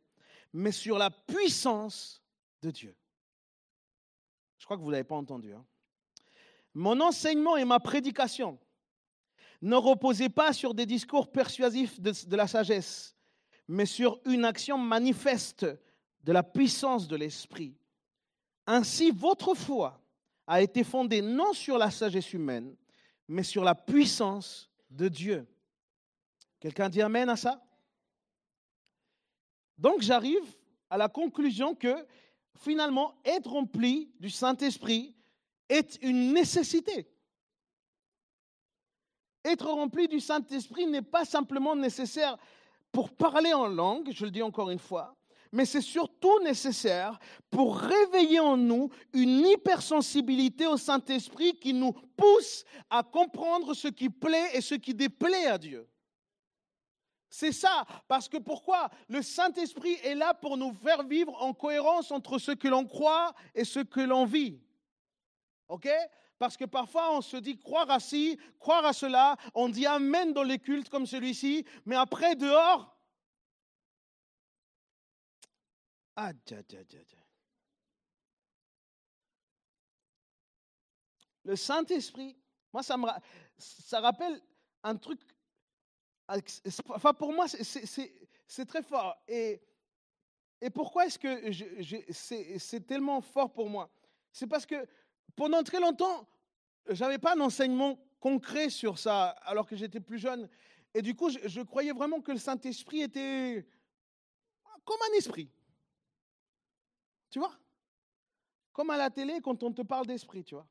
[0.54, 2.22] mais sur la puissance
[2.62, 2.96] de Dieu.
[4.60, 5.52] Je crois que vous n'avez pas entendu.
[5.52, 5.66] Hein.
[6.76, 8.60] Mon enseignement et ma prédication
[9.64, 13.16] ne reposaient pas sur des discours persuasifs de la sagesse,
[13.68, 15.66] mais sur une action manifeste
[16.24, 17.76] de la puissance de l'Esprit.
[18.68, 20.05] Ainsi, votre foi
[20.48, 22.76] a été fondée non sur la sagesse humaine,
[23.28, 25.48] mais sur la puissance de Dieu.
[26.60, 27.62] Quelqu'un dit Amen à ça?
[29.78, 30.56] Donc j'arrive
[30.90, 32.06] à la conclusion que
[32.58, 35.16] finalement, être rempli du Saint-Esprit
[35.70, 37.08] est une nécessité.
[39.44, 42.38] Être rempli du Saint-Esprit n'est pas simplement nécessaire
[42.92, 45.16] pour parler en langue, je le dis encore une fois,
[45.56, 47.18] mais c'est surtout nécessaire
[47.50, 54.10] pour réveiller en nous une hypersensibilité au Saint-Esprit qui nous pousse à comprendre ce qui
[54.10, 55.88] plaît et ce qui déplaît à Dieu.
[57.30, 62.12] C'est ça, parce que pourquoi Le Saint-Esprit est là pour nous faire vivre en cohérence
[62.12, 64.60] entre ce que l'on croit et ce que l'on vit.
[65.70, 65.88] OK?
[66.38, 70.34] Parce que parfois on se dit croire à ci, croire à cela, on dit Amen
[70.34, 72.95] dans les cultes comme celui-ci, mais après dehors,
[81.44, 82.36] Le Saint-Esprit,
[82.74, 83.08] moi, ça me
[83.58, 84.42] ça rappelle
[84.84, 85.22] un truc.
[86.90, 89.16] Enfin, pour moi, c'est très fort.
[89.28, 89.62] Et,
[90.62, 91.52] et pourquoi est-ce que
[92.12, 93.90] c'est tellement fort pour moi?
[94.32, 94.88] C'est parce que
[95.36, 96.28] pendant très longtemps,
[96.88, 100.50] je n'avais pas d'enseignement concret sur ça, alors que j'étais plus jeune.
[100.94, 103.68] Et du coup, je croyais vraiment que le Saint-Esprit était
[104.84, 105.50] comme un esprit.
[107.36, 107.60] Tu vois?
[108.72, 110.70] Comme à la télé quand on te parle d'esprit, tu vois.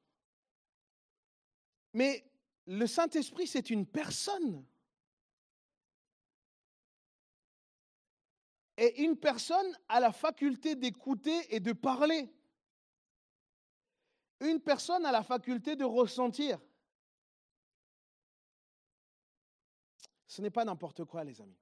[1.92, 2.24] Mais
[2.64, 4.64] le Saint-Esprit, c'est une personne.
[8.79, 12.35] Et une personne a la faculté d'écouter et de parler.
[14.40, 16.59] Une personne a la faculté de ressentir.
[20.27, 21.61] Ce n'est pas n'importe quoi, les amis.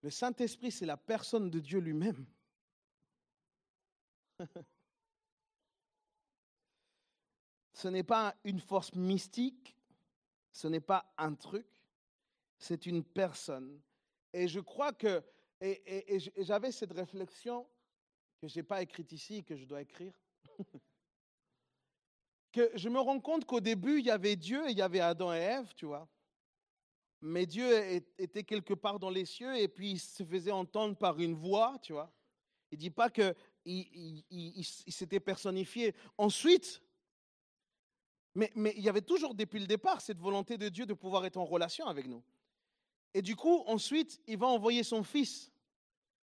[0.00, 2.24] Le Saint-Esprit, c'est la personne de Dieu lui-même.
[7.72, 9.76] ce n'est pas une force mystique,
[10.52, 11.66] ce n'est pas un truc,
[12.58, 13.80] c'est une personne.
[14.32, 15.22] Et je crois que,
[15.60, 17.66] et, j'avais cette réflexion
[18.40, 20.14] que je n'ai pas écrite ici, que je dois écrire,
[22.52, 25.00] que je me rends compte qu'au début, il y avait Dieu et il y avait
[25.00, 26.08] Adam et Ève, tu vois.
[27.22, 27.68] Mais Dieu
[28.18, 31.78] était quelque part dans les cieux et puis il se faisait entendre par une voix,
[31.82, 32.10] tu vois.
[32.70, 35.94] Il ne dit pas que il, s'était personnifié.
[36.18, 36.82] Ensuite,
[38.34, 41.36] Mais, il y avait toujours depuis le départ cette volonté de Dieu de pouvoir être
[41.36, 42.22] en relation avec nous.
[43.12, 45.50] Et du coup, ensuite, il va envoyer son Fils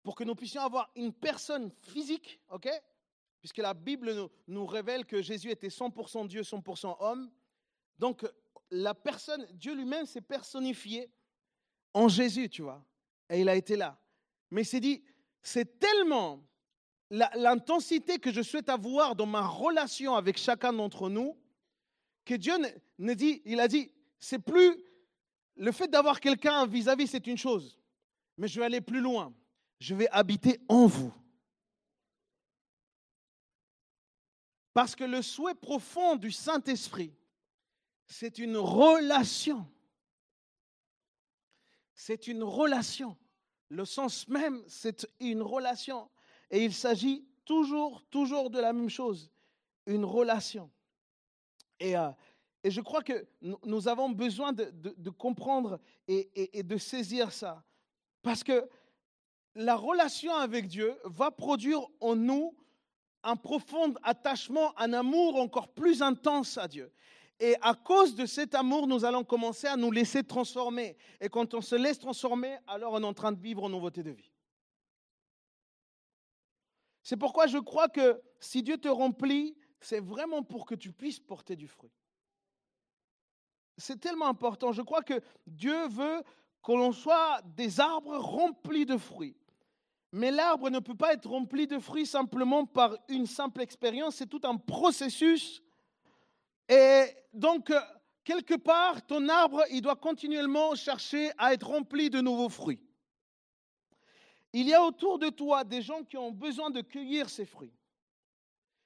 [0.04, 2.70] pour que nous puissions avoir une personne physique, ok?
[3.40, 7.32] Puisque la Bible nous, nous révèle que Jésus était 100% Dieu, 100% homme.
[7.98, 8.26] Donc,
[8.72, 11.10] la personne, Dieu lui-même s'est personnifié
[11.94, 12.86] en Jésus, tu vois?
[13.30, 13.98] Et il a été là.
[14.52, 15.04] Mais il s'est dit,
[15.42, 16.44] c'est tellement
[17.12, 21.38] l'intensité que je souhaite avoir dans ma relation avec chacun d'entre nous
[22.26, 22.54] que Dieu
[22.98, 24.84] ne dit, il a dit, c'est plus
[25.56, 27.80] le fait d'avoir quelqu'un vis-à-vis, c'est une chose.
[28.38, 29.34] Mais je vais aller plus loin.
[29.80, 31.14] Je vais habiter en vous.
[34.74, 37.14] Parce que le souhait profond du Saint-Esprit,
[38.08, 39.66] c'est une relation.
[41.94, 43.18] C'est une relation.
[43.70, 46.10] Le sens même, c'est une relation.
[46.52, 49.32] Et il s'agit toujours, toujours de la même chose,
[49.86, 50.70] une relation.
[51.80, 52.10] Et, euh,
[52.64, 57.64] je crois que nous avons besoin de, comprendre et, de saisir ça.
[58.24, 58.68] Parce que
[59.54, 62.56] la relation avec Dieu va produire en nous
[63.24, 66.92] un profond attachement, un amour encore plus intense à Dieu.
[67.40, 70.98] Et à cause de cet amour, nous allons commencer à nous laisser transformer.
[71.20, 74.04] Et quand on se laisse transformer, alors on est en train de vivre en nouveauté
[74.04, 74.32] de vie.
[77.06, 81.20] C'est pourquoi je crois que si Dieu te remplit, c'est vraiment pour que tu puisses
[81.20, 81.94] porter du fruit.
[83.78, 84.74] C'est tellement important.
[84.74, 86.22] Je crois que Dieu veut
[86.62, 89.38] que l'on soit des arbres remplis de fruits.
[90.12, 94.30] Mais l'arbre ne peut pas être rempli de fruits simplement par une simple expérience, c'est
[94.30, 95.62] tout un processus
[96.70, 97.72] et donc,
[98.24, 102.82] quelque part, ton arbre, il doit continuellement chercher à être rempli de nouveaux fruits.
[104.58, 107.74] Il y a autour de toi des gens qui ont besoin de cueillir ces fruits.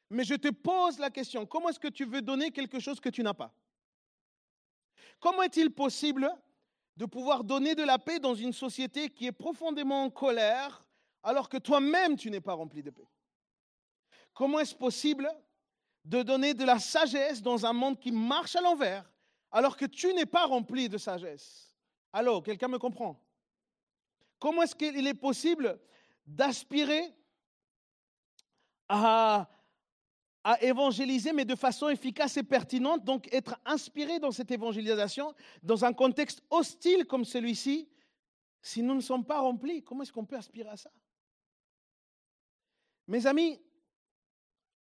[0.10, 3.10] Mais je te pose la question, comment est-ce que tu veux donner quelque chose que
[3.10, 3.53] tu n'as pas?
[5.19, 6.27] Comment est-il possible
[6.97, 10.82] de pouvoir donner de la paix dans une société qui est profondément en colère
[11.21, 13.08] alors que toi-même tu n'es pas rempli de paix?
[14.34, 15.32] Comment est-ce possible
[16.03, 19.08] de donner de la sagesse dans un monde qui marche à l'envers,
[19.51, 21.75] alors que tu n'es pas rempli de sagesse?
[22.12, 23.21] Alors, quelqu'un me comprend?
[24.39, 25.80] Comment est-ce qu'il est possible
[26.25, 27.13] d'aspirer
[28.88, 29.47] à,
[30.62, 35.93] évangéliser, mais de façon efficace et pertinente, donc être inspiré dans cette évangélisation, dans un
[35.93, 37.88] contexte hostile comme celui-ci,
[38.62, 39.84] si nous ne sommes pas remplis?
[39.84, 40.89] Comment est-ce qu'on peut aspirer à ça?
[43.08, 43.62] Mes amis,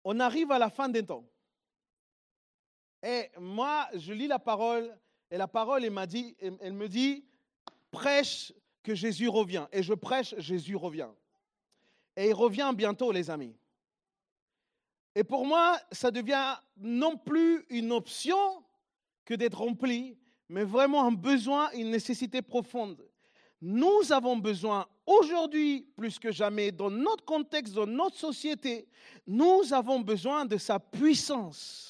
[0.04, 1.26] on arrive à la fin des temps.
[3.02, 4.96] Et moi, je lis la parole,
[5.30, 7.24] et la parole, elle, dit, elle me dit,
[7.90, 9.66] prêche que Jésus revient.
[9.72, 11.10] Et je prêche, Jésus revient.
[12.16, 13.56] Et il revient bientôt, les amis.
[15.14, 18.38] Et pour moi, ça devient non plus une option
[19.24, 20.16] que d'être rempli,
[20.48, 23.04] mais vraiment un besoin, une nécessité profonde.
[23.60, 28.88] Nous avons besoin aujourd'hui, plus que jamais, dans notre contexte, dans notre société,
[29.26, 31.89] nous avons besoin de sa puissance.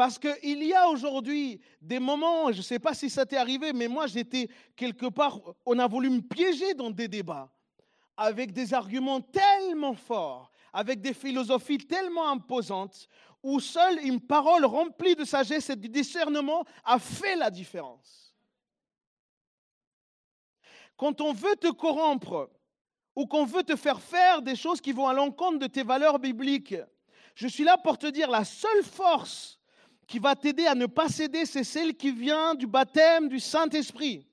[0.00, 3.74] Parce qu'il y a aujourd'hui des moments, je ne sais pas si ça t'est arrivé,
[3.74, 7.50] mais moi j'étais quelque part, on a voulu me piéger dans des débats
[8.16, 13.08] avec des arguments tellement forts, avec des philosophies tellement imposantes,
[13.42, 18.34] où seule une parole remplie de sagesse et de discernement a fait la différence.
[20.96, 22.48] Quand on veut te corrompre
[23.14, 26.18] ou qu'on veut te faire faire des choses qui vont à l'encontre de tes valeurs
[26.18, 26.76] bibliques,
[27.34, 29.59] je suis là pour te dire la seule force
[30.10, 34.26] qui va t'aider à ne pas céder, c'est celle qui vient du baptême du Saint-Esprit.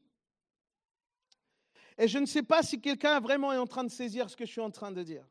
[1.99, 4.43] Et je ne sais pas si quelqu'un vraiment est en train de saisir ce que
[4.43, 5.23] je suis en train de dire.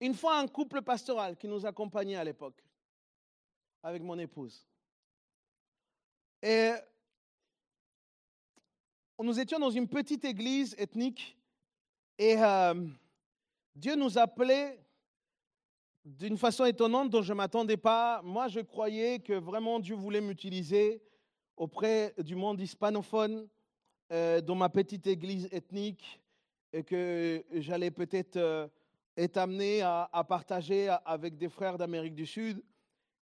[0.00, 2.64] Une fois, un couple pastoral qui nous accompagnait à l'époque,
[3.82, 4.64] avec mon épouse.
[6.40, 6.70] Et
[9.18, 11.36] nous étions dans une petite église ethnique
[12.16, 12.74] et euh,
[13.74, 14.81] Dieu nous appelait
[16.04, 18.20] d'une façon étonnante dont je ne m'attendais pas.
[18.22, 21.02] Moi, je croyais que vraiment Dieu voulait m'utiliser
[21.56, 23.48] auprès du monde hispanophone
[24.12, 26.20] euh, dans ma petite église ethnique
[26.72, 28.66] et que j'allais peut-être euh,
[29.16, 32.62] être amené à, à, partager avec des frères d'Amérique du Sud.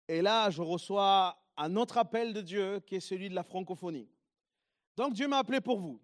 [0.09, 4.09] Et là, je reçois un autre appel de Dieu qui est celui de la francophonie.
[4.97, 6.01] Donc Dieu m'a appelé pour vous.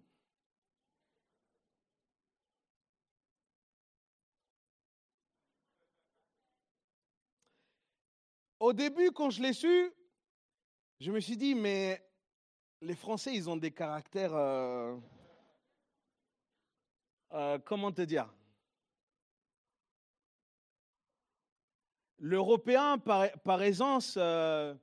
[8.61, 9.91] Au début, quand je l'ai su,
[10.99, 11.99] je me suis dit, mais
[12.79, 14.35] les Français, ils ont des caractères...
[14.35, 14.95] Euh,
[17.33, 18.31] euh, comment te dire?
[22.19, 24.75] l'Européen, par, par aisance, euh,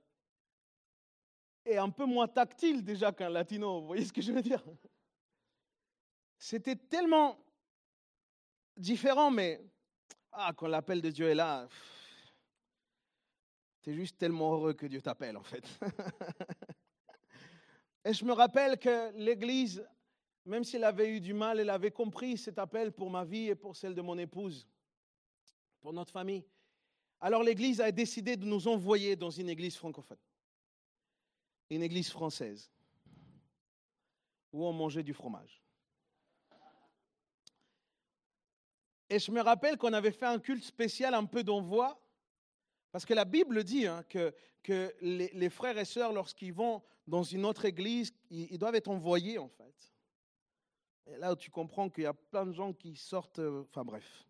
[1.65, 3.81] est un peu moins tactile déjà qu'un latino.
[3.81, 4.65] Vous voyez ce que je veux dire?
[6.37, 7.39] C'était tellement
[8.77, 9.65] différent, mais
[10.33, 11.69] ah, quand l'appel de Dieu est là,
[13.83, 15.65] tu es juste tellement heureux que Dieu t'appelle en fait.
[18.05, 19.87] Et je me rappelle que l'Église,
[20.45, 23.55] même s'il avait eu du mal, elle avait compris cet appel pour ma vie et
[23.55, 24.67] pour celle de mon épouse,
[25.81, 26.45] pour notre famille.
[27.21, 30.19] Alors l'Église a décidé de nous envoyer dans une église francophone,
[31.71, 32.71] une église française,
[34.53, 35.63] où on mangeait du fromage.
[39.11, 42.01] Et je me rappelle qu'on avait fait un culte spécial un peu d'envoi,
[42.91, 47.23] parce que la Bible dit hein, que, que les, frères et sœurs, lorsqu'ils vont dans
[47.23, 49.95] une autre église, ils, doivent être envoyés en fait.
[51.07, 54.27] Et là tu comprends qu'il y a plein de gens qui sortent, euh, enfin bref.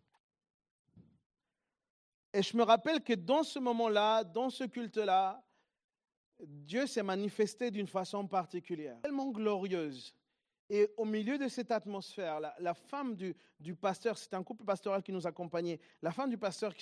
[2.33, 5.43] Et je me rappelle que dans ce moment-là, dans ce culte-là,
[6.39, 10.13] Dieu s'est manifesté d'une façon particulière, tellement glorieuse.
[10.69, 15.11] Et au milieu de cette atmosphère, la, femme du, pasteur, c'est un couple pastoral qui
[15.11, 16.73] nous accompagnait, la femme du pasteur,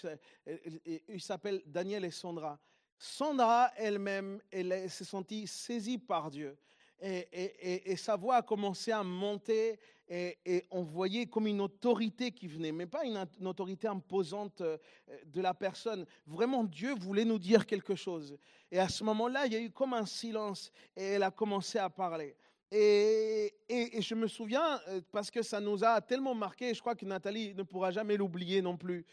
[1.08, 2.60] il s'appelle Daniel et Sandra.
[2.98, 6.58] Sandra elle-même, elle, s'est sentie saisie par Dieu.
[7.02, 9.80] Et, sa voix a commencé à monter
[10.10, 14.78] et, on voyait comme une autorité qui venait, mais pas une, autorité imposante euh,
[15.26, 16.06] de la personne.
[16.26, 18.38] Vraiment, Dieu voulait nous dire quelque chose.
[18.72, 21.78] Et à ce moment-là, il y a eu comme un silence et elle a commencé
[21.78, 22.36] à parler.
[22.72, 23.54] Et,
[24.00, 27.54] je me souviens, euh, parce que ça nous a tellement marqué, je crois que Nathalie
[27.54, 29.06] ne pourra jamais l'oublier non plus.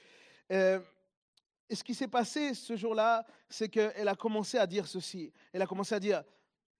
[0.52, 0.80] Euh,
[1.68, 5.32] et ce qui s'est passé ce jour-là, c'est qu'elle a commencé à dire ceci.
[5.52, 6.22] Elle a commencé à dire,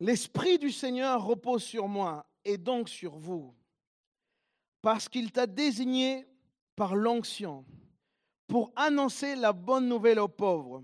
[0.01, 3.55] l'Esprit du Seigneur repose sur moi et donc sur vous,
[4.83, 6.27] parce qu'il t'a désigné
[6.77, 7.65] par l'onction
[8.47, 10.83] pour annoncer la bonne nouvelle aux pauvres.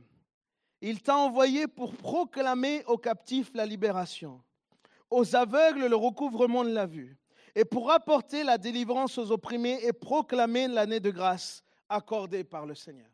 [0.81, 4.43] Il t'a envoyé pour proclamer aux captifs la libération,
[5.11, 7.17] aux aveugles le recouvrement de la vue,
[7.55, 12.75] et pour apporter la délivrance aux opprimés et proclamer l'année de grâce accordée par le
[12.75, 13.11] Seigneur.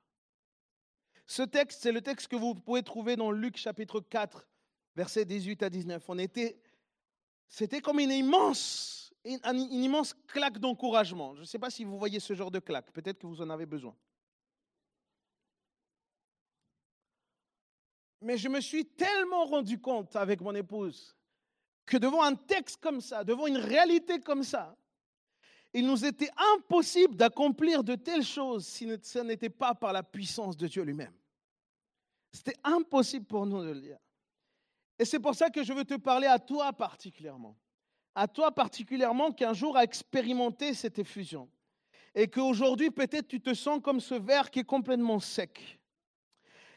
[1.26, 4.46] Ce texte, c'est le texte que vous pouvez trouver dans Luc chapitre 4,
[4.94, 6.04] versets 18 à 19.
[6.08, 6.60] On était,
[7.48, 11.34] c'était comme une immense, une, une immense claque d'encouragement.
[11.34, 12.92] Je ne sais pas si vous voyez ce genre de claque.
[12.92, 13.96] Peut-être que vous en avez besoin.
[18.20, 21.15] Mais je me suis tellement rendu compte avec mon épouse
[21.86, 24.76] que devant un texte comme ça, devant une réalité comme ça,
[25.72, 30.56] il nous était impossible d'accomplir de telles choses si ce n'était pas par la puissance
[30.56, 31.14] de Dieu lui-même.
[32.32, 33.98] C'était impossible pour nous de le dire.
[34.98, 37.56] Et c'est pour ça que je veux te parler à toi particulièrement.
[38.14, 41.48] À toi particulièrement qui un jour a expérimenté cette effusion.
[42.14, 45.78] Et qu'aujourd'hui, peut-être tu te sens comme ce verre qui est complètement sec.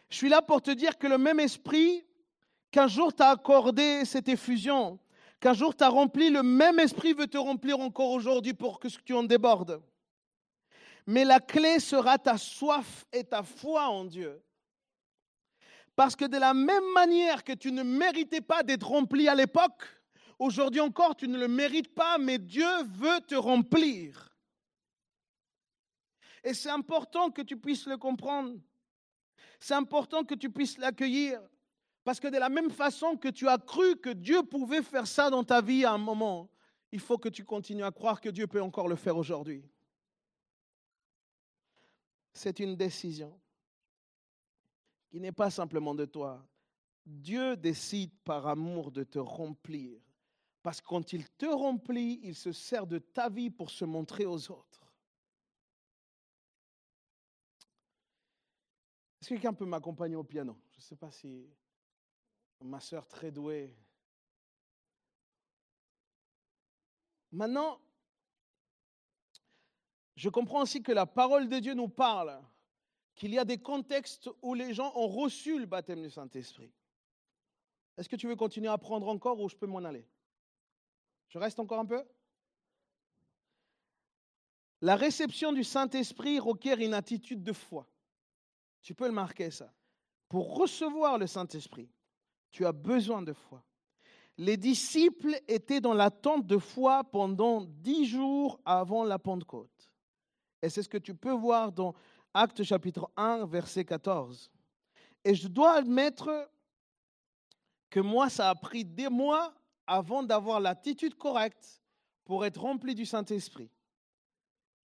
[0.09, 2.03] Je suis là pour te dire que le même esprit
[2.71, 4.99] qu'un jour t'a accordé cette effusion,
[5.39, 9.13] qu'un jour tu rempli, le même esprit veut te remplir encore aujourd'hui pour que tu
[9.13, 9.81] en débordes.
[11.05, 14.41] Mais la clé sera ta soif et ta foi en Dieu.
[15.95, 19.83] Parce que de la même manière que tu ne méritais pas d'être rempli à l'époque,
[20.37, 24.29] aujourd'hui encore tu ne le mérites pas, mais Dieu veut te remplir.
[26.43, 28.55] Et c'est important que tu puisses le comprendre.
[29.59, 31.41] C'est important que tu puisses l'accueillir.
[32.03, 35.29] Parce que de la même façon que tu as cru que Dieu pouvait faire ça
[35.29, 36.49] dans ta vie à un moment,
[36.91, 39.63] il faut que tu continues à croire que Dieu peut encore le faire aujourd'hui.
[42.33, 43.39] C'est une décision
[45.09, 46.47] qui n'est pas simplement de toi.
[47.05, 49.99] Dieu décide par amour de te remplir.
[50.61, 54.25] Parce que quand il te remplit, il se sert de ta vie pour se montrer
[54.25, 54.93] aux autres.
[59.21, 60.57] Est-ce que quelqu'un peut m'accompagner au piano?
[60.71, 61.49] Je ne sais pas si
[62.61, 63.73] ma sœur très douée.
[67.31, 67.79] Maintenant,
[70.15, 72.41] je comprends aussi que la parole de Dieu nous parle
[73.15, 76.73] qu'il y a des contextes où les gens ont reçu le baptême du Saint-Esprit.
[77.97, 80.07] Est-ce que tu veux continuer à apprendre encore ou je peux m'en aller?
[81.27, 82.03] Je reste encore un peu?
[84.81, 87.87] La réception du Saint-Esprit requiert une attitude de foi.
[88.81, 89.73] Tu peux le marquer ça.
[90.29, 91.89] Pour recevoir le Saint-Esprit,
[92.51, 93.63] tu as besoin de foi.
[94.37, 99.91] Les disciples étaient dans l'attente de foi pendant dix jours avant la Pentecôte.
[100.61, 101.93] Et c'est ce que tu peux voir dans
[102.33, 104.49] Actes chapitre 1, verset 14.
[105.25, 106.49] Et je dois admettre
[107.89, 109.53] que moi, ça a pris des mois
[109.87, 111.81] avant d'avoir l'attitude correcte
[112.23, 113.69] pour être rempli du Saint-Esprit.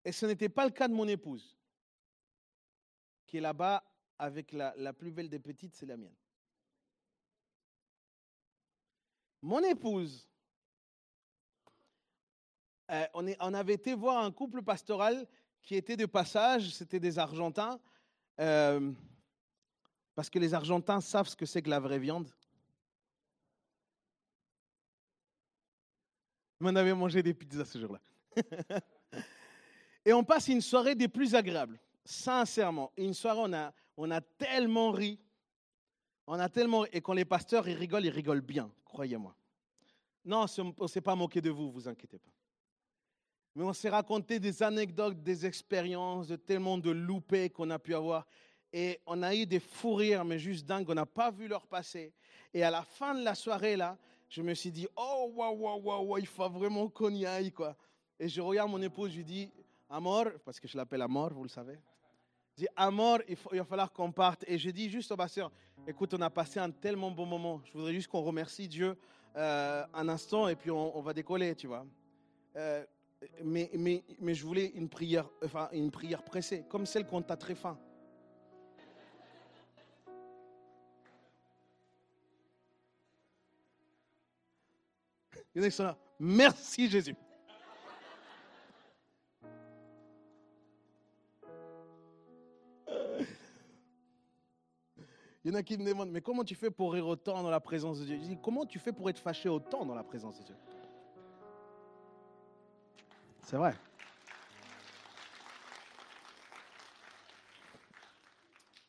[0.03, 1.57] Et ce n'était pas le cas de mon épouse,
[3.25, 3.83] qui est là-bas
[4.17, 6.15] avec la, la plus belle des petites, c'est la mienne.
[9.45, 10.27] Mon épouse,
[12.89, 15.27] euh, on, avait été voir un couple pastoral
[15.61, 17.79] qui était de passage, c'était des Argentins,
[18.39, 18.91] euh,
[20.15, 22.27] parce que les Argentins savent ce que c'est que la vraie viande.
[26.59, 28.01] Mais on avait mangé des pizzas ce jour-là.
[30.05, 32.91] Et on passe une soirée des plus agréables, sincèrement.
[32.97, 35.19] Une soirée, on a, on a tellement ri.
[36.25, 36.87] On a tellement.
[36.87, 39.35] Et quand les pasteurs, ils rigolent, ils rigolent bien, croyez-moi.
[40.23, 42.31] Non, on ne s'est pas moqué de vous, vous inquiétez pas.
[43.53, 47.93] Mais on s'est raconté des anecdotes, des expériences, de tellement de loupés qu'on a pu
[47.93, 48.25] avoir.
[48.71, 51.67] Et on a eu des fous rires, mais juste dingues, on n'a pas vu leur
[51.67, 52.13] passer.
[52.53, 53.97] Et à la fin de la soirée, là,
[54.29, 57.75] je me suis dit, oh, waouh, waouh, waouh, il faut vraiment qu'on y aille, quoi.
[58.17, 59.51] Et je regarde mon épouse, je lui dis,
[59.89, 61.77] Amor, parce que je l'appelle Amor, vous le savez.
[62.57, 64.45] Dis, Amor, il, faut- il va falloir qu'on parte.
[64.47, 65.51] Et je dis juste au pasteur,
[65.87, 67.61] écoute, on a passé un tellement bon moment.
[67.65, 68.95] Je voudrais juste qu'on remercie Dieu
[69.35, 71.85] euh, un instant et puis on, va décoller, tu vois.
[72.55, 72.85] Euh,
[73.43, 73.69] mais,
[74.21, 77.77] je voulais une prière, enfin, une prière pressée, comme celle qu'on t'a très faim.
[86.19, 87.15] Merci Jésus.
[95.45, 97.51] Il y en a qui me demandent, mais comment tu fais pour rire autant dans
[97.51, 98.17] la présence de Dieu?
[98.19, 100.55] Je dis, comment tu fais pour être fâché autant dans la présence de Dieu?
[103.43, 103.75] C'est vrai.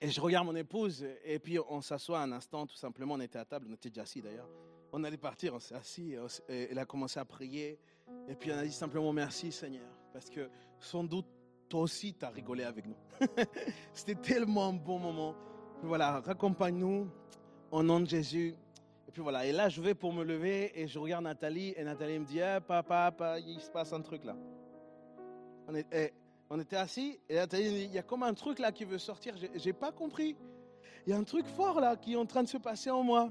[0.00, 3.14] Et je regarde mon épouse, et puis on s'assoit un instant, tout simplement.
[3.14, 4.48] On était à table, on était déjà assis d'ailleurs.
[4.92, 6.14] On allait partir, on s'est assis,
[6.48, 7.78] elle a commencé à prier.
[8.28, 10.48] Et puis on a dit simplement merci Seigneur, parce que
[10.80, 11.26] sans doute
[11.68, 12.96] toi aussi tu as rigolé avec nous.
[13.92, 15.34] C'était tellement un bon moment.
[15.78, 17.08] Puis voilà, raccompagne-nous
[17.70, 18.54] au nom de Jésus.
[19.08, 21.84] Et puis voilà, et là je vais pour me lever et je regarde Nathalie et
[21.84, 24.36] Nathalie me dit, Eh, papa, papa, il se passe un truc là.
[25.92, 26.12] Eh,
[26.48, 28.84] on était assis et Nathalie me dit, il y a comme un truc là qui
[28.84, 30.36] veut sortir, j'ai pas compris.
[31.06, 33.02] Il y a un truc fort là qui est en train de se passer en
[33.02, 33.30] moi.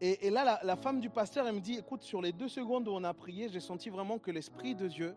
[0.00, 2.48] Et, et là, la, la femme du pasteur, elle me dit, écoute, sur les deux
[2.48, 5.16] secondes où on a prié, j'ai senti vraiment que l'Esprit de Dieu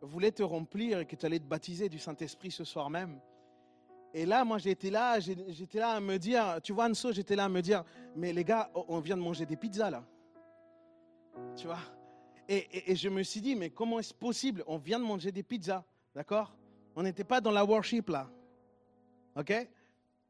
[0.00, 3.20] voulait te remplir et que tu allais te baptiser du Saint-Esprit ce soir même.
[4.14, 7.44] Et là, moi, j'étais là, j'étais là à me dire, tu vois, Anso, j'étais là
[7.44, 7.82] à me dire,
[8.14, 10.04] mais les gars, on- on vient de manger des pizzas là.
[11.56, 11.78] Tu vois?
[12.48, 14.62] Et, et- et je me suis dit, mais comment est-ce possible?
[14.66, 15.82] On vient de manger des pizzas,
[16.14, 16.54] d'accord?
[16.94, 18.28] On n'était pas dans la worship là.
[19.34, 19.52] Ok?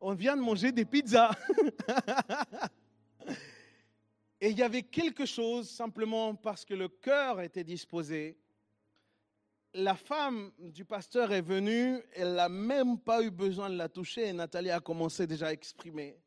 [0.00, 1.30] On vient de manger des pizzas.
[4.40, 8.36] Et il y avait quelque chose, simplement parce que le cœur était disposé.
[9.74, 14.28] La femme du pasteur est venue, elle n'a même pas eu besoin de la toucher,
[14.28, 16.18] et Nathalie a commencé déjà à exprimer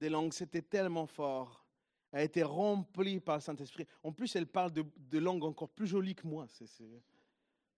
[0.00, 0.32] des langues.
[0.32, 1.64] C'était tellement fort.
[2.10, 3.86] Elle a été remplie par le Saint-Esprit.
[4.02, 6.46] En plus, elle parle de, langues encore plus jolies que moi.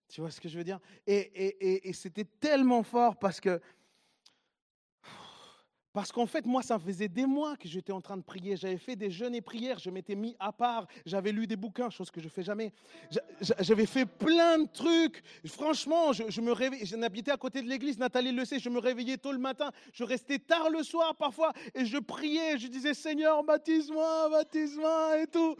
[0.07, 0.79] Tu vois ce que je veux dire?
[1.05, 3.61] Et c'était tellement fort parce que
[5.93, 8.55] parce qu'en fait, moi, ça faisait des mois que j'étais en train de prier.
[8.55, 9.77] J'avais fait des jeûnes et prières.
[9.79, 10.87] Je m'étais mis à part.
[11.05, 12.71] J'avais lu des bouquins, chose que je fais jamais.
[13.09, 15.21] J'a- j'a- J'avais fait plein de trucs.
[15.45, 16.85] Franchement, je, je me réveillais.
[16.85, 17.97] Je n'habitais à côté de l'église.
[17.97, 18.59] Nathalie le sait.
[18.59, 19.71] Je me réveillais tôt le matin.
[19.91, 21.51] Je restais tard le soir parfois.
[21.75, 22.57] Et je priais.
[22.57, 25.55] Je disais, Seigneur, baptise-moi, baptise-moi et tout.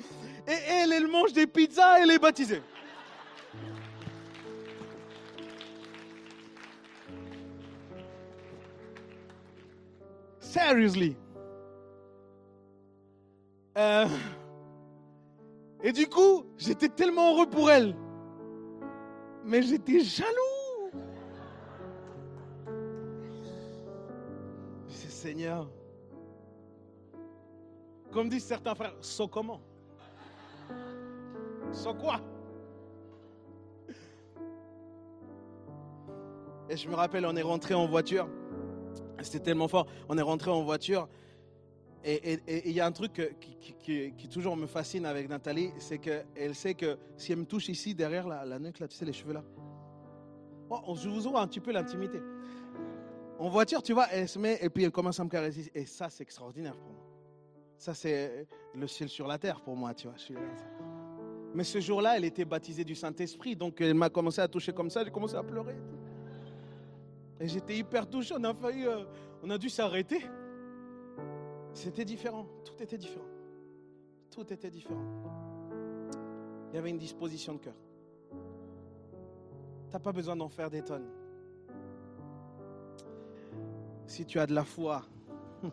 [0.47, 1.99] Et elle, elle mange des pizzas.
[1.99, 2.61] Elle est baptisée.
[10.52, 11.16] Seriously.
[13.78, 14.06] Euh,
[15.82, 17.95] Et du coup, j'étais tellement heureux pour elle.
[19.45, 20.91] Mais j'étais jaloux.
[24.89, 25.70] Disais, Seigneur,
[28.12, 29.62] comme disent certains frères, sans comment?
[31.72, 32.20] Sans quoi?
[36.70, 38.28] Et je me rappelle, on est rentré en voiture.
[39.24, 39.88] C'était tellement fort.
[40.09, 41.07] On est rentré en voiture.
[42.03, 43.38] Et il y a un truc
[43.84, 47.93] qui, toujours me fascine avec Nathalie, c'est qu'elle sait que si elle me touche ici,
[47.93, 49.43] derrière la, la nuque, là, tu sais, les cheveux là,
[50.69, 52.19] oh, je vous ouvre un petit peu l'intimité.
[53.38, 55.72] En voiture, tu vois, elle se met et puis elle commence à me caresser.
[55.76, 57.05] Et ça, c'est extraordinaire pour moi.
[57.78, 60.15] Ça, c'est le ciel sur la terre pour moi, tu vois.
[61.53, 64.89] Mais ce jour-là, elle était baptisée du Saint-Esprit, donc elle m'a commencé à toucher comme
[64.89, 65.76] ça, j'ai commencé à pleurer.
[67.42, 69.04] Et j'étais hyper touché, on a failli, euh,
[69.42, 70.22] on a dû s'arrêter.
[71.74, 73.26] C'était différent, tout était différent.
[74.30, 75.04] Tout était différent.
[76.70, 77.74] Il y avait une disposition de cœur.
[79.89, 81.10] Tu n'as pas besoin d'en faire des tonnes.
[84.06, 85.04] si tu as de la foi.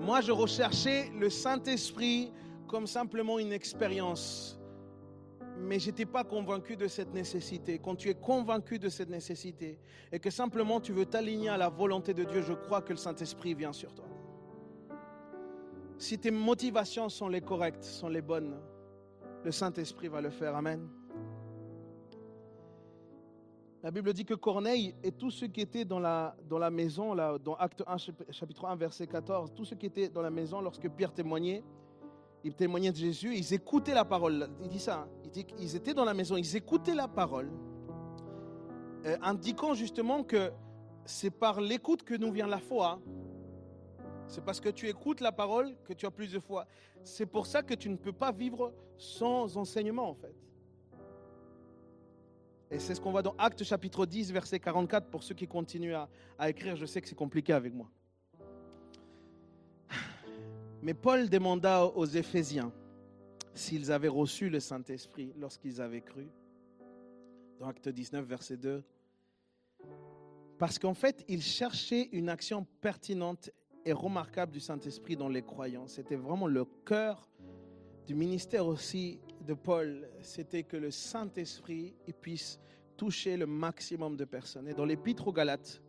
[0.00, 2.32] Moi, je recherchais le Saint-Esprit
[2.66, 4.58] comme simplement une expérience.
[5.58, 7.78] Mais je n'étais pas convaincu de cette nécessité.
[7.78, 9.78] Quand tu es convaincu de cette nécessité
[10.12, 12.98] et que simplement tu veux t'aligner à la volonté de Dieu, je crois que le
[12.98, 14.06] Saint-Esprit vient sur toi.
[15.98, 18.60] Si tes motivations sont les correctes, sont les bonnes,
[19.44, 20.54] le Saint-Esprit va le faire.
[20.54, 20.88] Amen.
[23.82, 27.14] La Bible dit que Corneille et tous ceux qui étaient dans la, dans la maison,
[27.14, 27.96] là, dans Acte 1,
[28.30, 31.62] chapitre 1, verset 14, tous ceux qui étaient dans la maison lorsque Pierre témoignait,
[32.46, 34.48] il témoignait de Jésus, ils écoutaient la parole.
[34.62, 35.08] Il dit ça, hein.
[35.24, 37.50] il dit qu'ils étaient dans la maison, ils écoutaient la parole,
[39.04, 40.52] euh, indiquant justement que
[41.04, 43.00] c'est par l'écoute que nous vient la foi.
[44.28, 46.66] C'est parce que tu écoutes la parole que tu as plus de foi.
[47.02, 50.34] C'est pour ça que tu ne peux pas vivre sans enseignement en fait.
[52.70, 55.96] Et c'est ce qu'on voit dans Acte chapitre 10, verset 44, pour ceux qui continuent
[56.38, 57.90] à écrire, je sais que c'est compliqué avec moi.
[60.86, 62.72] Mais Paul demanda aux Éphésiens
[63.54, 66.28] s'ils avaient reçu le Saint-Esprit lorsqu'ils avaient cru.
[67.58, 68.84] Dans Acte 19, verset 2.
[70.58, 73.50] Parce qu'en fait, il cherchait une action pertinente
[73.84, 75.88] et remarquable du Saint-Esprit dans les croyants.
[75.88, 77.28] C'était vraiment le cœur
[78.06, 80.08] du ministère aussi de Paul.
[80.20, 82.60] C'était que le Saint-Esprit puisse
[82.96, 84.68] toucher le maximum de personnes.
[84.68, 85.82] Et dans l'Épître aux Galates,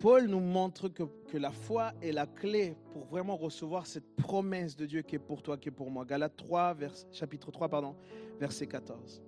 [0.00, 1.04] Paul nous montre que,
[1.36, 5.42] la foi est la clé pour vraiment recevoir cette promesse de Dieu qui est pour
[5.42, 6.06] toi, qui est pour moi.
[6.06, 6.74] Galates 3,
[7.12, 7.94] chapitre 3, pardon,
[8.38, 9.22] verset 14.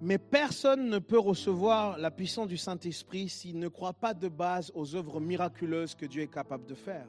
[0.00, 4.72] Mais personne ne peut recevoir la puissance du Saint-Esprit s'il ne croit pas de base
[4.74, 7.06] aux œuvres miraculeuses que Dieu est capable de faire.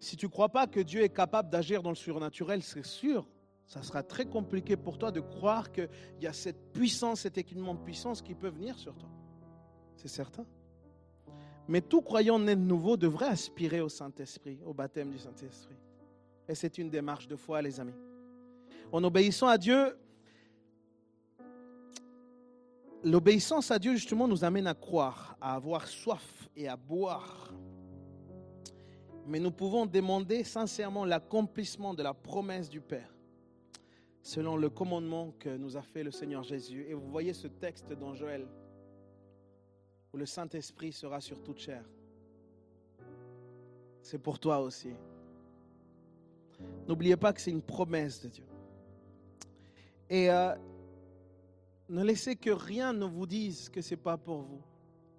[0.00, 3.28] Si tu ne crois pas que Dieu est capable d'agir dans le surnaturel, c'est sûr,
[3.64, 5.88] ça sera très compliqué pour toi de croire qu'il
[6.20, 9.08] y a cette puissance, cet équipement de puissance qui peut venir sur toi.
[9.94, 10.44] C'est certain.
[11.68, 15.76] Mais tout croyant né de nouveau devrait aspirer au Saint-Esprit, au baptême du Saint-Esprit.
[16.48, 17.94] Et c'est une démarche de foi, les amis.
[18.92, 19.96] En obéissant à Dieu,
[23.02, 27.52] l'obéissance à Dieu, justement, nous amène à croire, à avoir soif et à boire.
[29.26, 33.12] Mais nous pouvons demander sincèrement l'accomplissement de la promesse du Père,
[34.22, 36.86] selon le commandement que nous a fait le Seigneur Jésus.
[36.88, 38.46] Et vous voyez ce texte dans Joël
[40.16, 41.84] le Saint-Esprit sera sur toute chair.
[44.02, 44.92] C'est pour toi aussi.
[46.88, 48.46] N'oubliez pas que c'est une promesse de Dieu.
[50.08, 50.54] Et euh,
[51.88, 54.62] ne laissez que rien ne vous dise que ce n'est pas pour vous.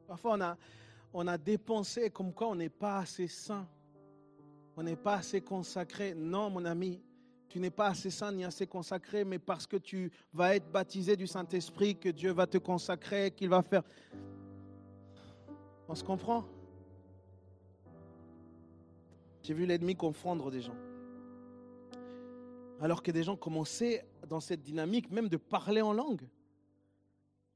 [0.07, 0.57] Parfois, on a,
[1.13, 3.67] on a dépensé comme quoi on n'est pas assez saint.
[4.75, 6.13] On n'est pas assez consacré.
[6.15, 7.01] Non, mon ami,
[7.49, 11.15] tu n'es pas assez saint ni assez consacré, mais parce que tu vas être baptisé
[11.15, 13.83] du Saint-Esprit, que Dieu va te consacrer, qu'il va faire.
[15.89, 16.43] On se comprend?
[19.43, 20.75] J'ai vu l'ennemi confondre des gens.
[22.81, 26.27] Alors que des gens commençaient dans cette dynamique même de parler en langue.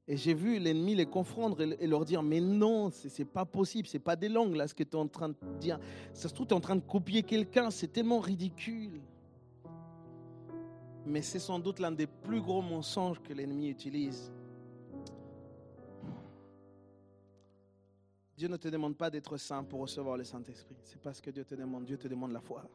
[0.08, 4.00] Et j'ai vu l'ennemi les confondre et leur dire Mais non, c'est pas possible, c'est
[4.00, 5.78] pas des langues là ce que tu es en train de dire.
[6.12, 9.00] Ça se trouve, tu es en train de copier quelqu'un, c'est tellement ridicule.
[11.06, 14.32] Mais c'est sans doute l'un des plus gros mensonges que l'ennemi utilise.
[18.36, 20.76] Dieu ne te demande pas d'être saint pour recevoir le Saint-Esprit.
[20.82, 21.84] C'est pas ce que Dieu te demande.
[21.84, 22.68] Dieu te demande la foi.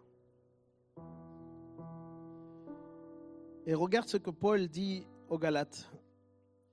[3.66, 5.90] Et regarde ce que Paul dit aux Galates.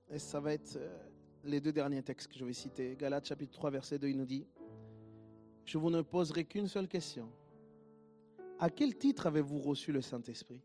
[0.09, 0.97] Et ça va être euh,
[1.43, 2.95] les deux derniers textes que je vais citer.
[2.95, 4.47] Galates chapitre 3 verset 2, il nous dit,
[5.65, 7.29] je vous ne poserai qu'une seule question.
[8.59, 10.61] À quel titre avez-vous reçu le Saint-Esprit?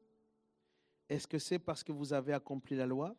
[1.08, 3.16] Est-ce que c'est parce que vous avez accompli la loi?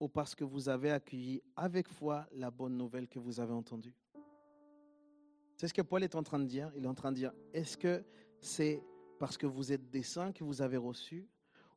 [0.00, 3.94] Ou parce que vous avez accueilli avec foi la bonne nouvelle que vous avez entendue.
[5.56, 6.72] C'est ce que Paul est en train de dire.
[6.74, 8.02] Il est en train de dire, est-ce que
[8.40, 8.82] c'est
[9.18, 11.28] parce que vous êtes des saints que vous avez reçu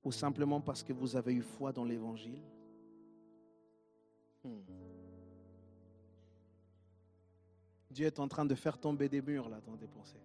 [0.05, 2.41] ou simplement parce que vous avez eu foi dans l'Évangile?
[4.45, 4.61] Hmm.
[7.91, 10.24] Dieu est en train de faire tomber des murs là dans des pensées.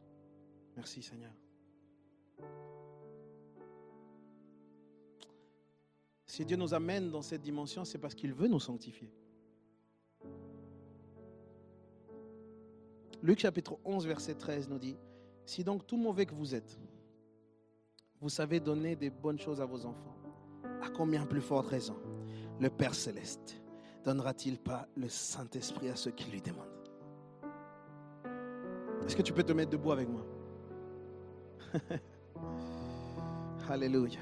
[0.76, 1.32] Merci Seigneur.
[6.28, 9.10] Si Dieu nous amène dans cette dimension, c'est parce qu'il veut nous sanctifier.
[13.22, 14.96] Luc chapitre 11, verset 13 nous dit,
[15.46, 16.78] Si donc tout mauvais que vous êtes,
[18.20, 20.16] vous savez donner des bonnes choses à vos enfants,
[20.82, 21.96] à combien plus forte raison
[22.60, 23.60] le Père céleste
[24.04, 26.66] donnera-t-il pas le Saint-Esprit à ceux qui lui demandent?
[29.06, 30.24] Est-ce que tu peux te mettre debout avec moi?
[33.68, 34.20] Alléluia.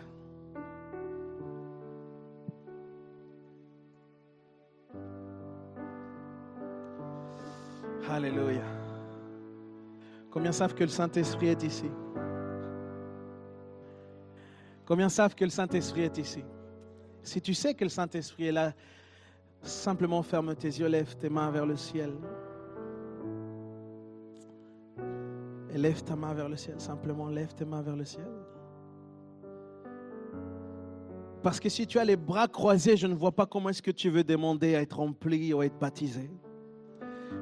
[8.09, 8.63] Alléluia.
[10.31, 11.91] Combien savent que le Saint-Esprit est ici?
[14.85, 16.45] Combien savent que le Saint-Esprit est ici?
[17.23, 18.73] Si tu sais que le Saint-Esprit est là,
[19.63, 22.13] simplement ferme tes yeux, lève tes mains vers le ciel.
[25.73, 28.29] Et lève ta main vers le ciel, simplement lève tes mains vers le ciel.
[31.43, 33.91] Parce que si tu as les bras croisés, je ne vois pas comment est-ce que
[33.91, 36.31] tu veux demander à être rempli ou à être baptisé.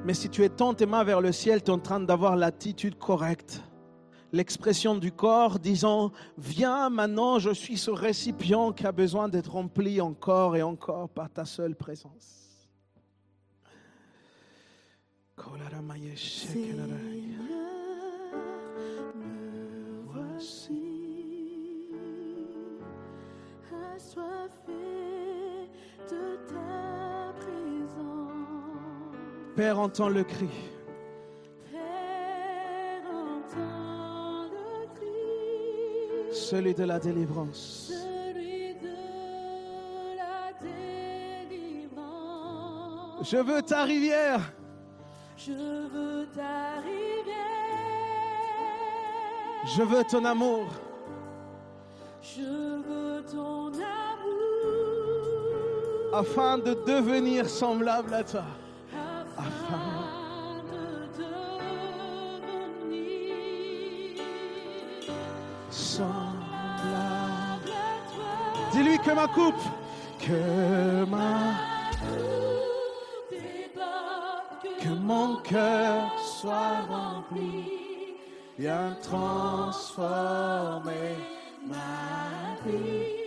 [0.05, 2.99] Mais si tu étends tes mains vers le ciel, tu es en train d'avoir l'attitude
[2.99, 3.63] correcte.
[4.33, 10.01] L'expression du corps disant, viens maintenant, je suis ce récipient qui a besoin d'être rempli
[10.01, 12.69] encore et encore par ta seule présence.
[16.17, 16.87] Seigneur,
[19.15, 21.91] me voici,
[23.95, 24.73] assoiffé
[26.11, 27.14] de ta.
[29.57, 30.49] Père, entends le cri.
[31.71, 37.93] Père, entends le cri, celui de la délivrance.
[37.93, 40.53] celui de la
[41.51, 41.95] délivrance.
[43.31, 44.41] Je veux ta rivière.
[45.37, 47.35] Je veux ta rivière.
[49.77, 50.67] Je veux ton amour.
[52.21, 53.95] Je veux ton amour.
[56.15, 58.45] afin de devenir semblable à toi.
[69.29, 69.63] Coupe,
[70.19, 71.55] que ma,
[73.31, 77.65] déborde, que mon cœur soit rempli,
[78.59, 80.93] bien transformé,
[81.67, 83.25] ma vie.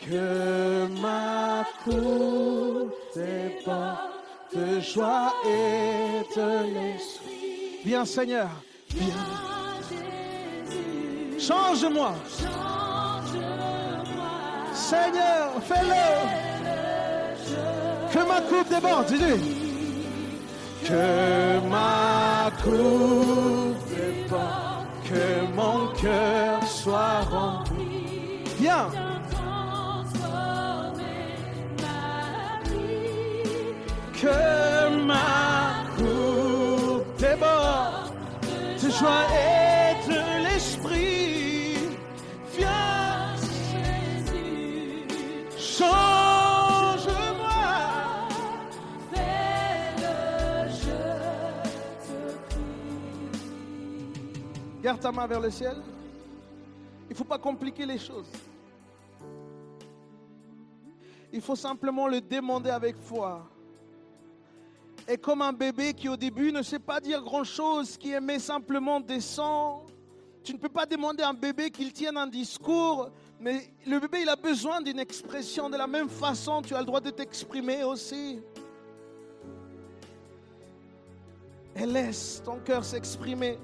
[0.00, 3.98] Que ma coupe déborde
[4.54, 7.80] de joie et de l'esprit.
[7.84, 8.48] Viens Seigneur,
[8.94, 9.14] Viens,
[11.38, 12.14] change-moi.
[12.40, 12.67] change-moi.
[14.88, 16.06] Seigneur, fais-le.
[18.10, 19.38] Que ma coupe déborde, dis-lui.
[20.82, 28.40] Que ma coupe déborde, que mon cœur soit rempli.
[28.58, 28.88] Viens,
[55.00, 55.76] Ta main vers le ciel.
[57.08, 58.26] Il ne faut pas compliquer les choses.
[61.32, 63.48] Il faut simplement le demander avec foi.
[65.06, 68.98] Et comme un bébé qui au début ne sait pas dire grand-chose, qui aimait simplement
[68.98, 69.84] descendre,
[70.42, 74.22] tu ne peux pas demander à un bébé qu'il tienne un discours, mais le bébé
[74.22, 75.70] il a besoin d'une expression.
[75.70, 78.40] De la même façon, tu as le droit de t'exprimer aussi.
[81.76, 83.58] Et laisse ton cœur s'exprimer.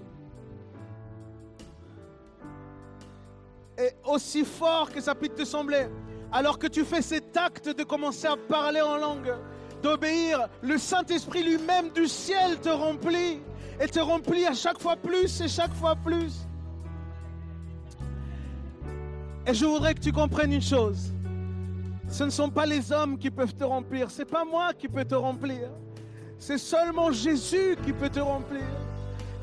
[3.79, 5.89] Et aussi fort que ça puisse te sembler,
[6.31, 9.35] alors que tu fais cet acte de commencer à parler en langue,
[9.83, 13.41] d'obéir, le Saint-Esprit lui-même du ciel te remplit
[13.81, 16.47] et te remplit à chaque fois plus et chaque fois plus.
[19.47, 21.13] Et je voudrais que tu comprennes une chose.
[22.09, 25.05] Ce ne sont pas les hommes qui peuvent te remplir, c'est pas moi qui peux
[25.05, 25.69] te remplir.
[26.39, 28.63] C'est seulement Jésus qui peut te remplir.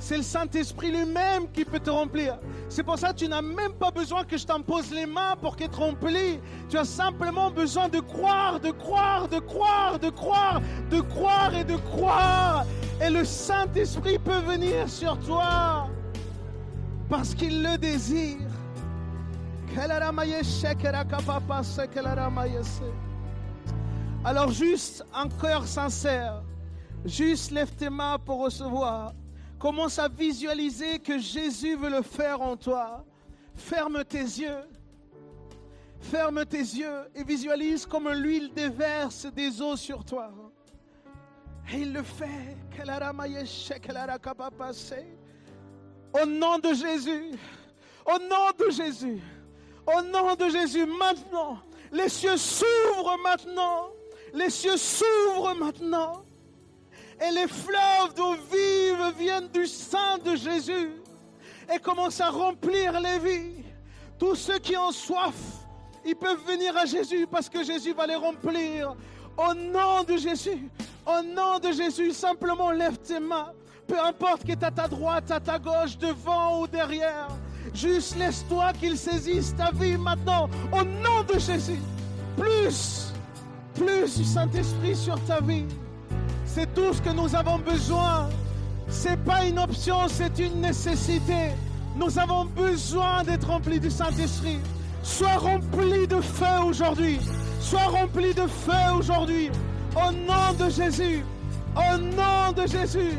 [0.01, 2.39] C'est le Saint-Esprit lui-même qui peut te remplir.
[2.69, 5.55] C'est pour ça que tu n'as même pas besoin que je t'impose les mains pour
[5.55, 6.39] qu'être rempli.
[6.69, 11.63] Tu as simplement besoin de croire, de croire, de croire, de croire, de croire et
[11.63, 12.65] de croire.
[12.99, 15.87] Et le Saint-Esprit peut venir sur toi
[17.07, 18.39] parce qu'il le désire.
[24.25, 26.41] Alors juste un cœur sincère,
[27.05, 29.13] juste lève tes mains pour recevoir.
[29.61, 33.05] Commence à visualiser que Jésus veut le faire en toi.
[33.53, 34.63] Ferme tes yeux.
[35.99, 40.31] Ferme tes yeux et visualise comme l'huile déverse des eaux sur toi.
[41.71, 42.57] Et il le fait.
[46.11, 47.31] Au nom de Jésus.
[48.03, 49.21] Au nom de Jésus.
[49.85, 51.59] Au nom de Jésus, maintenant.
[51.91, 53.91] Les cieux s'ouvrent maintenant.
[54.33, 56.23] Les cieux s'ouvrent maintenant.
[57.21, 60.91] Et les fleuves d'eau vive viennent du sein de Jésus
[61.73, 63.63] et commencent à remplir les vies.
[64.17, 65.35] Tous ceux qui ont soif,
[66.03, 68.95] ils peuvent venir à Jésus parce que Jésus va les remplir.
[69.37, 70.69] Au nom de Jésus,
[71.05, 73.51] Au nom de Jésus, simplement lève tes mains.
[73.87, 77.27] Peu importe qui est à ta droite, à ta gauche, devant ou derrière.
[77.73, 80.49] Juste laisse-toi qu'il saisisse ta vie maintenant.
[80.71, 81.79] Au nom de Jésus.
[82.37, 83.13] Plus,
[83.73, 85.65] plus du Saint-Esprit sur ta vie.
[86.53, 88.27] C'est tout ce que nous avons besoin.
[88.89, 91.55] C'est pas une option, c'est une nécessité.
[91.95, 94.59] Nous avons besoin d'être remplis du Saint-Esprit.
[95.01, 97.19] Sois rempli de feu aujourd'hui.
[97.61, 99.49] Sois rempli de feu aujourd'hui.
[99.95, 101.23] Au nom de Jésus.
[101.73, 103.17] Au nom de Jésus.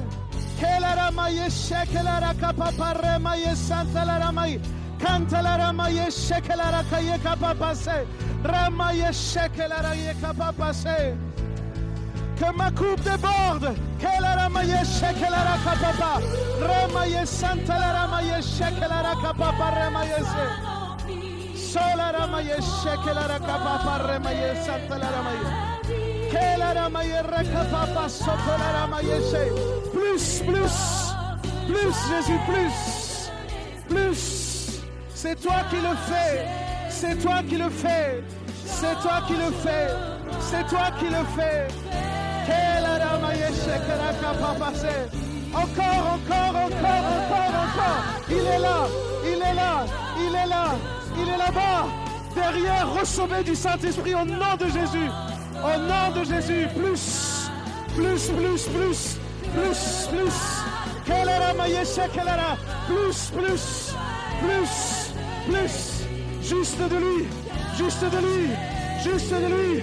[12.43, 13.72] Que ma coupe déborde.
[14.01, 16.20] Kelara maye shekelara kapapa.
[16.61, 20.45] Ramaye santalara maye shekelara kapapa remaye se.
[21.55, 25.47] Solara maye shekelara kapapa remaye santalara maye.
[26.32, 29.45] Kelara maye rekapapa sokolara maye se.
[29.93, 30.76] Plus, plus,
[31.68, 33.30] plus Jésus, plus,
[33.88, 34.82] plus.
[35.14, 36.49] C'est toi qui le fais.
[36.90, 38.24] C'est toi qui le fais.
[38.64, 39.90] C'est toi qui le fais.
[40.40, 41.68] C'est toi qui le fais.
[45.55, 48.03] Encore, encore, encore, encore, encore.
[48.30, 48.86] Il est là,
[49.24, 49.84] il est là,
[50.18, 50.64] il est là,
[51.18, 51.86] il est là-bas.
[52.34, 55.11] Derrière, recevez du Saint-Esprit au nom de Jésus.
[55.62, 57.51] Au nom de Jésus, plus,
[57.95, 59.09] plus, plus, plus,
[59.53, 60.47] plus, plus.
[62.88, 63.95] Plus, plus,
[64.40, 65.12] plus,
[65.47, 66.07] plus.
[66.43, 67.26] Juste de lui,
[67.76, 68.51] juste de lui,
[69.03, 69.82] juste de lui,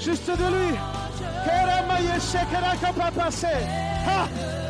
[0.00, 1.01] juste de lui.
[4.04, 4.61] Ha!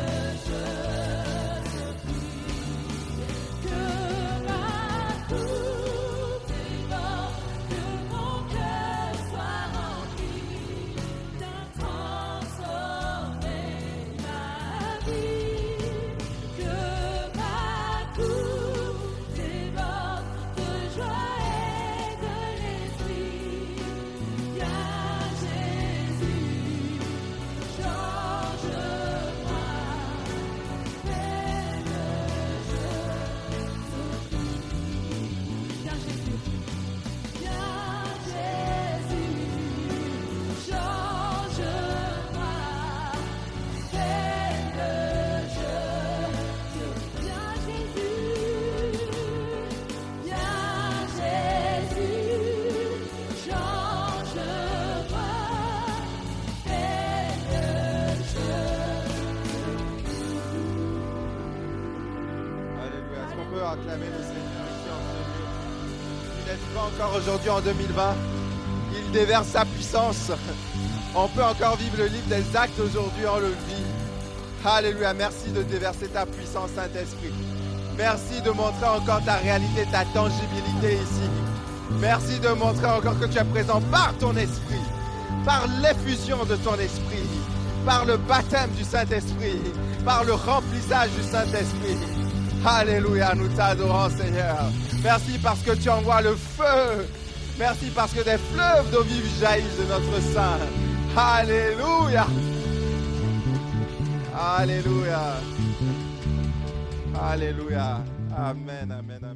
[67.23, 68.15] Aujourd'hui en 2020.
[68.97, 70.31] Il déverse sa puissance.
[71.15, 74.65] On peut encore vivre le livre des actes aujourd'hui, on le vit.
[74.65, 75.13] Alléluia.
[75.13, 77.31] Merci de déverser ta puissance, Saint-Esprit.
[77.95, 81.29] Merci de montrer encore ta réalité, ta tangibilité ici.
[81.99, 84.81] Merci de montrer encore que tu es présent par ton esprit,
[85.45, 87.29] par l'effusion de ton esprit,
[87.85, 89.61] par le baptême du Saint-Esprit,
[90.03, 91.99] par le remplissage du Saint-Esprit.
[92.65, 94.71] Alléluia, nous t'adorons Seigneur.
[95.03, 97.05] Merci parce que tu envoies le feu.
[97.59, 100.57] Merci parce que des fleuves d'eau vive jaillissent de notre sein.
[101.15, 102.25] Alléluia.
[104.35, 105.35] Alléluia.
[107.21, 108.01] Alléluia.
[108.35, 109.32] Amen, amen, amen.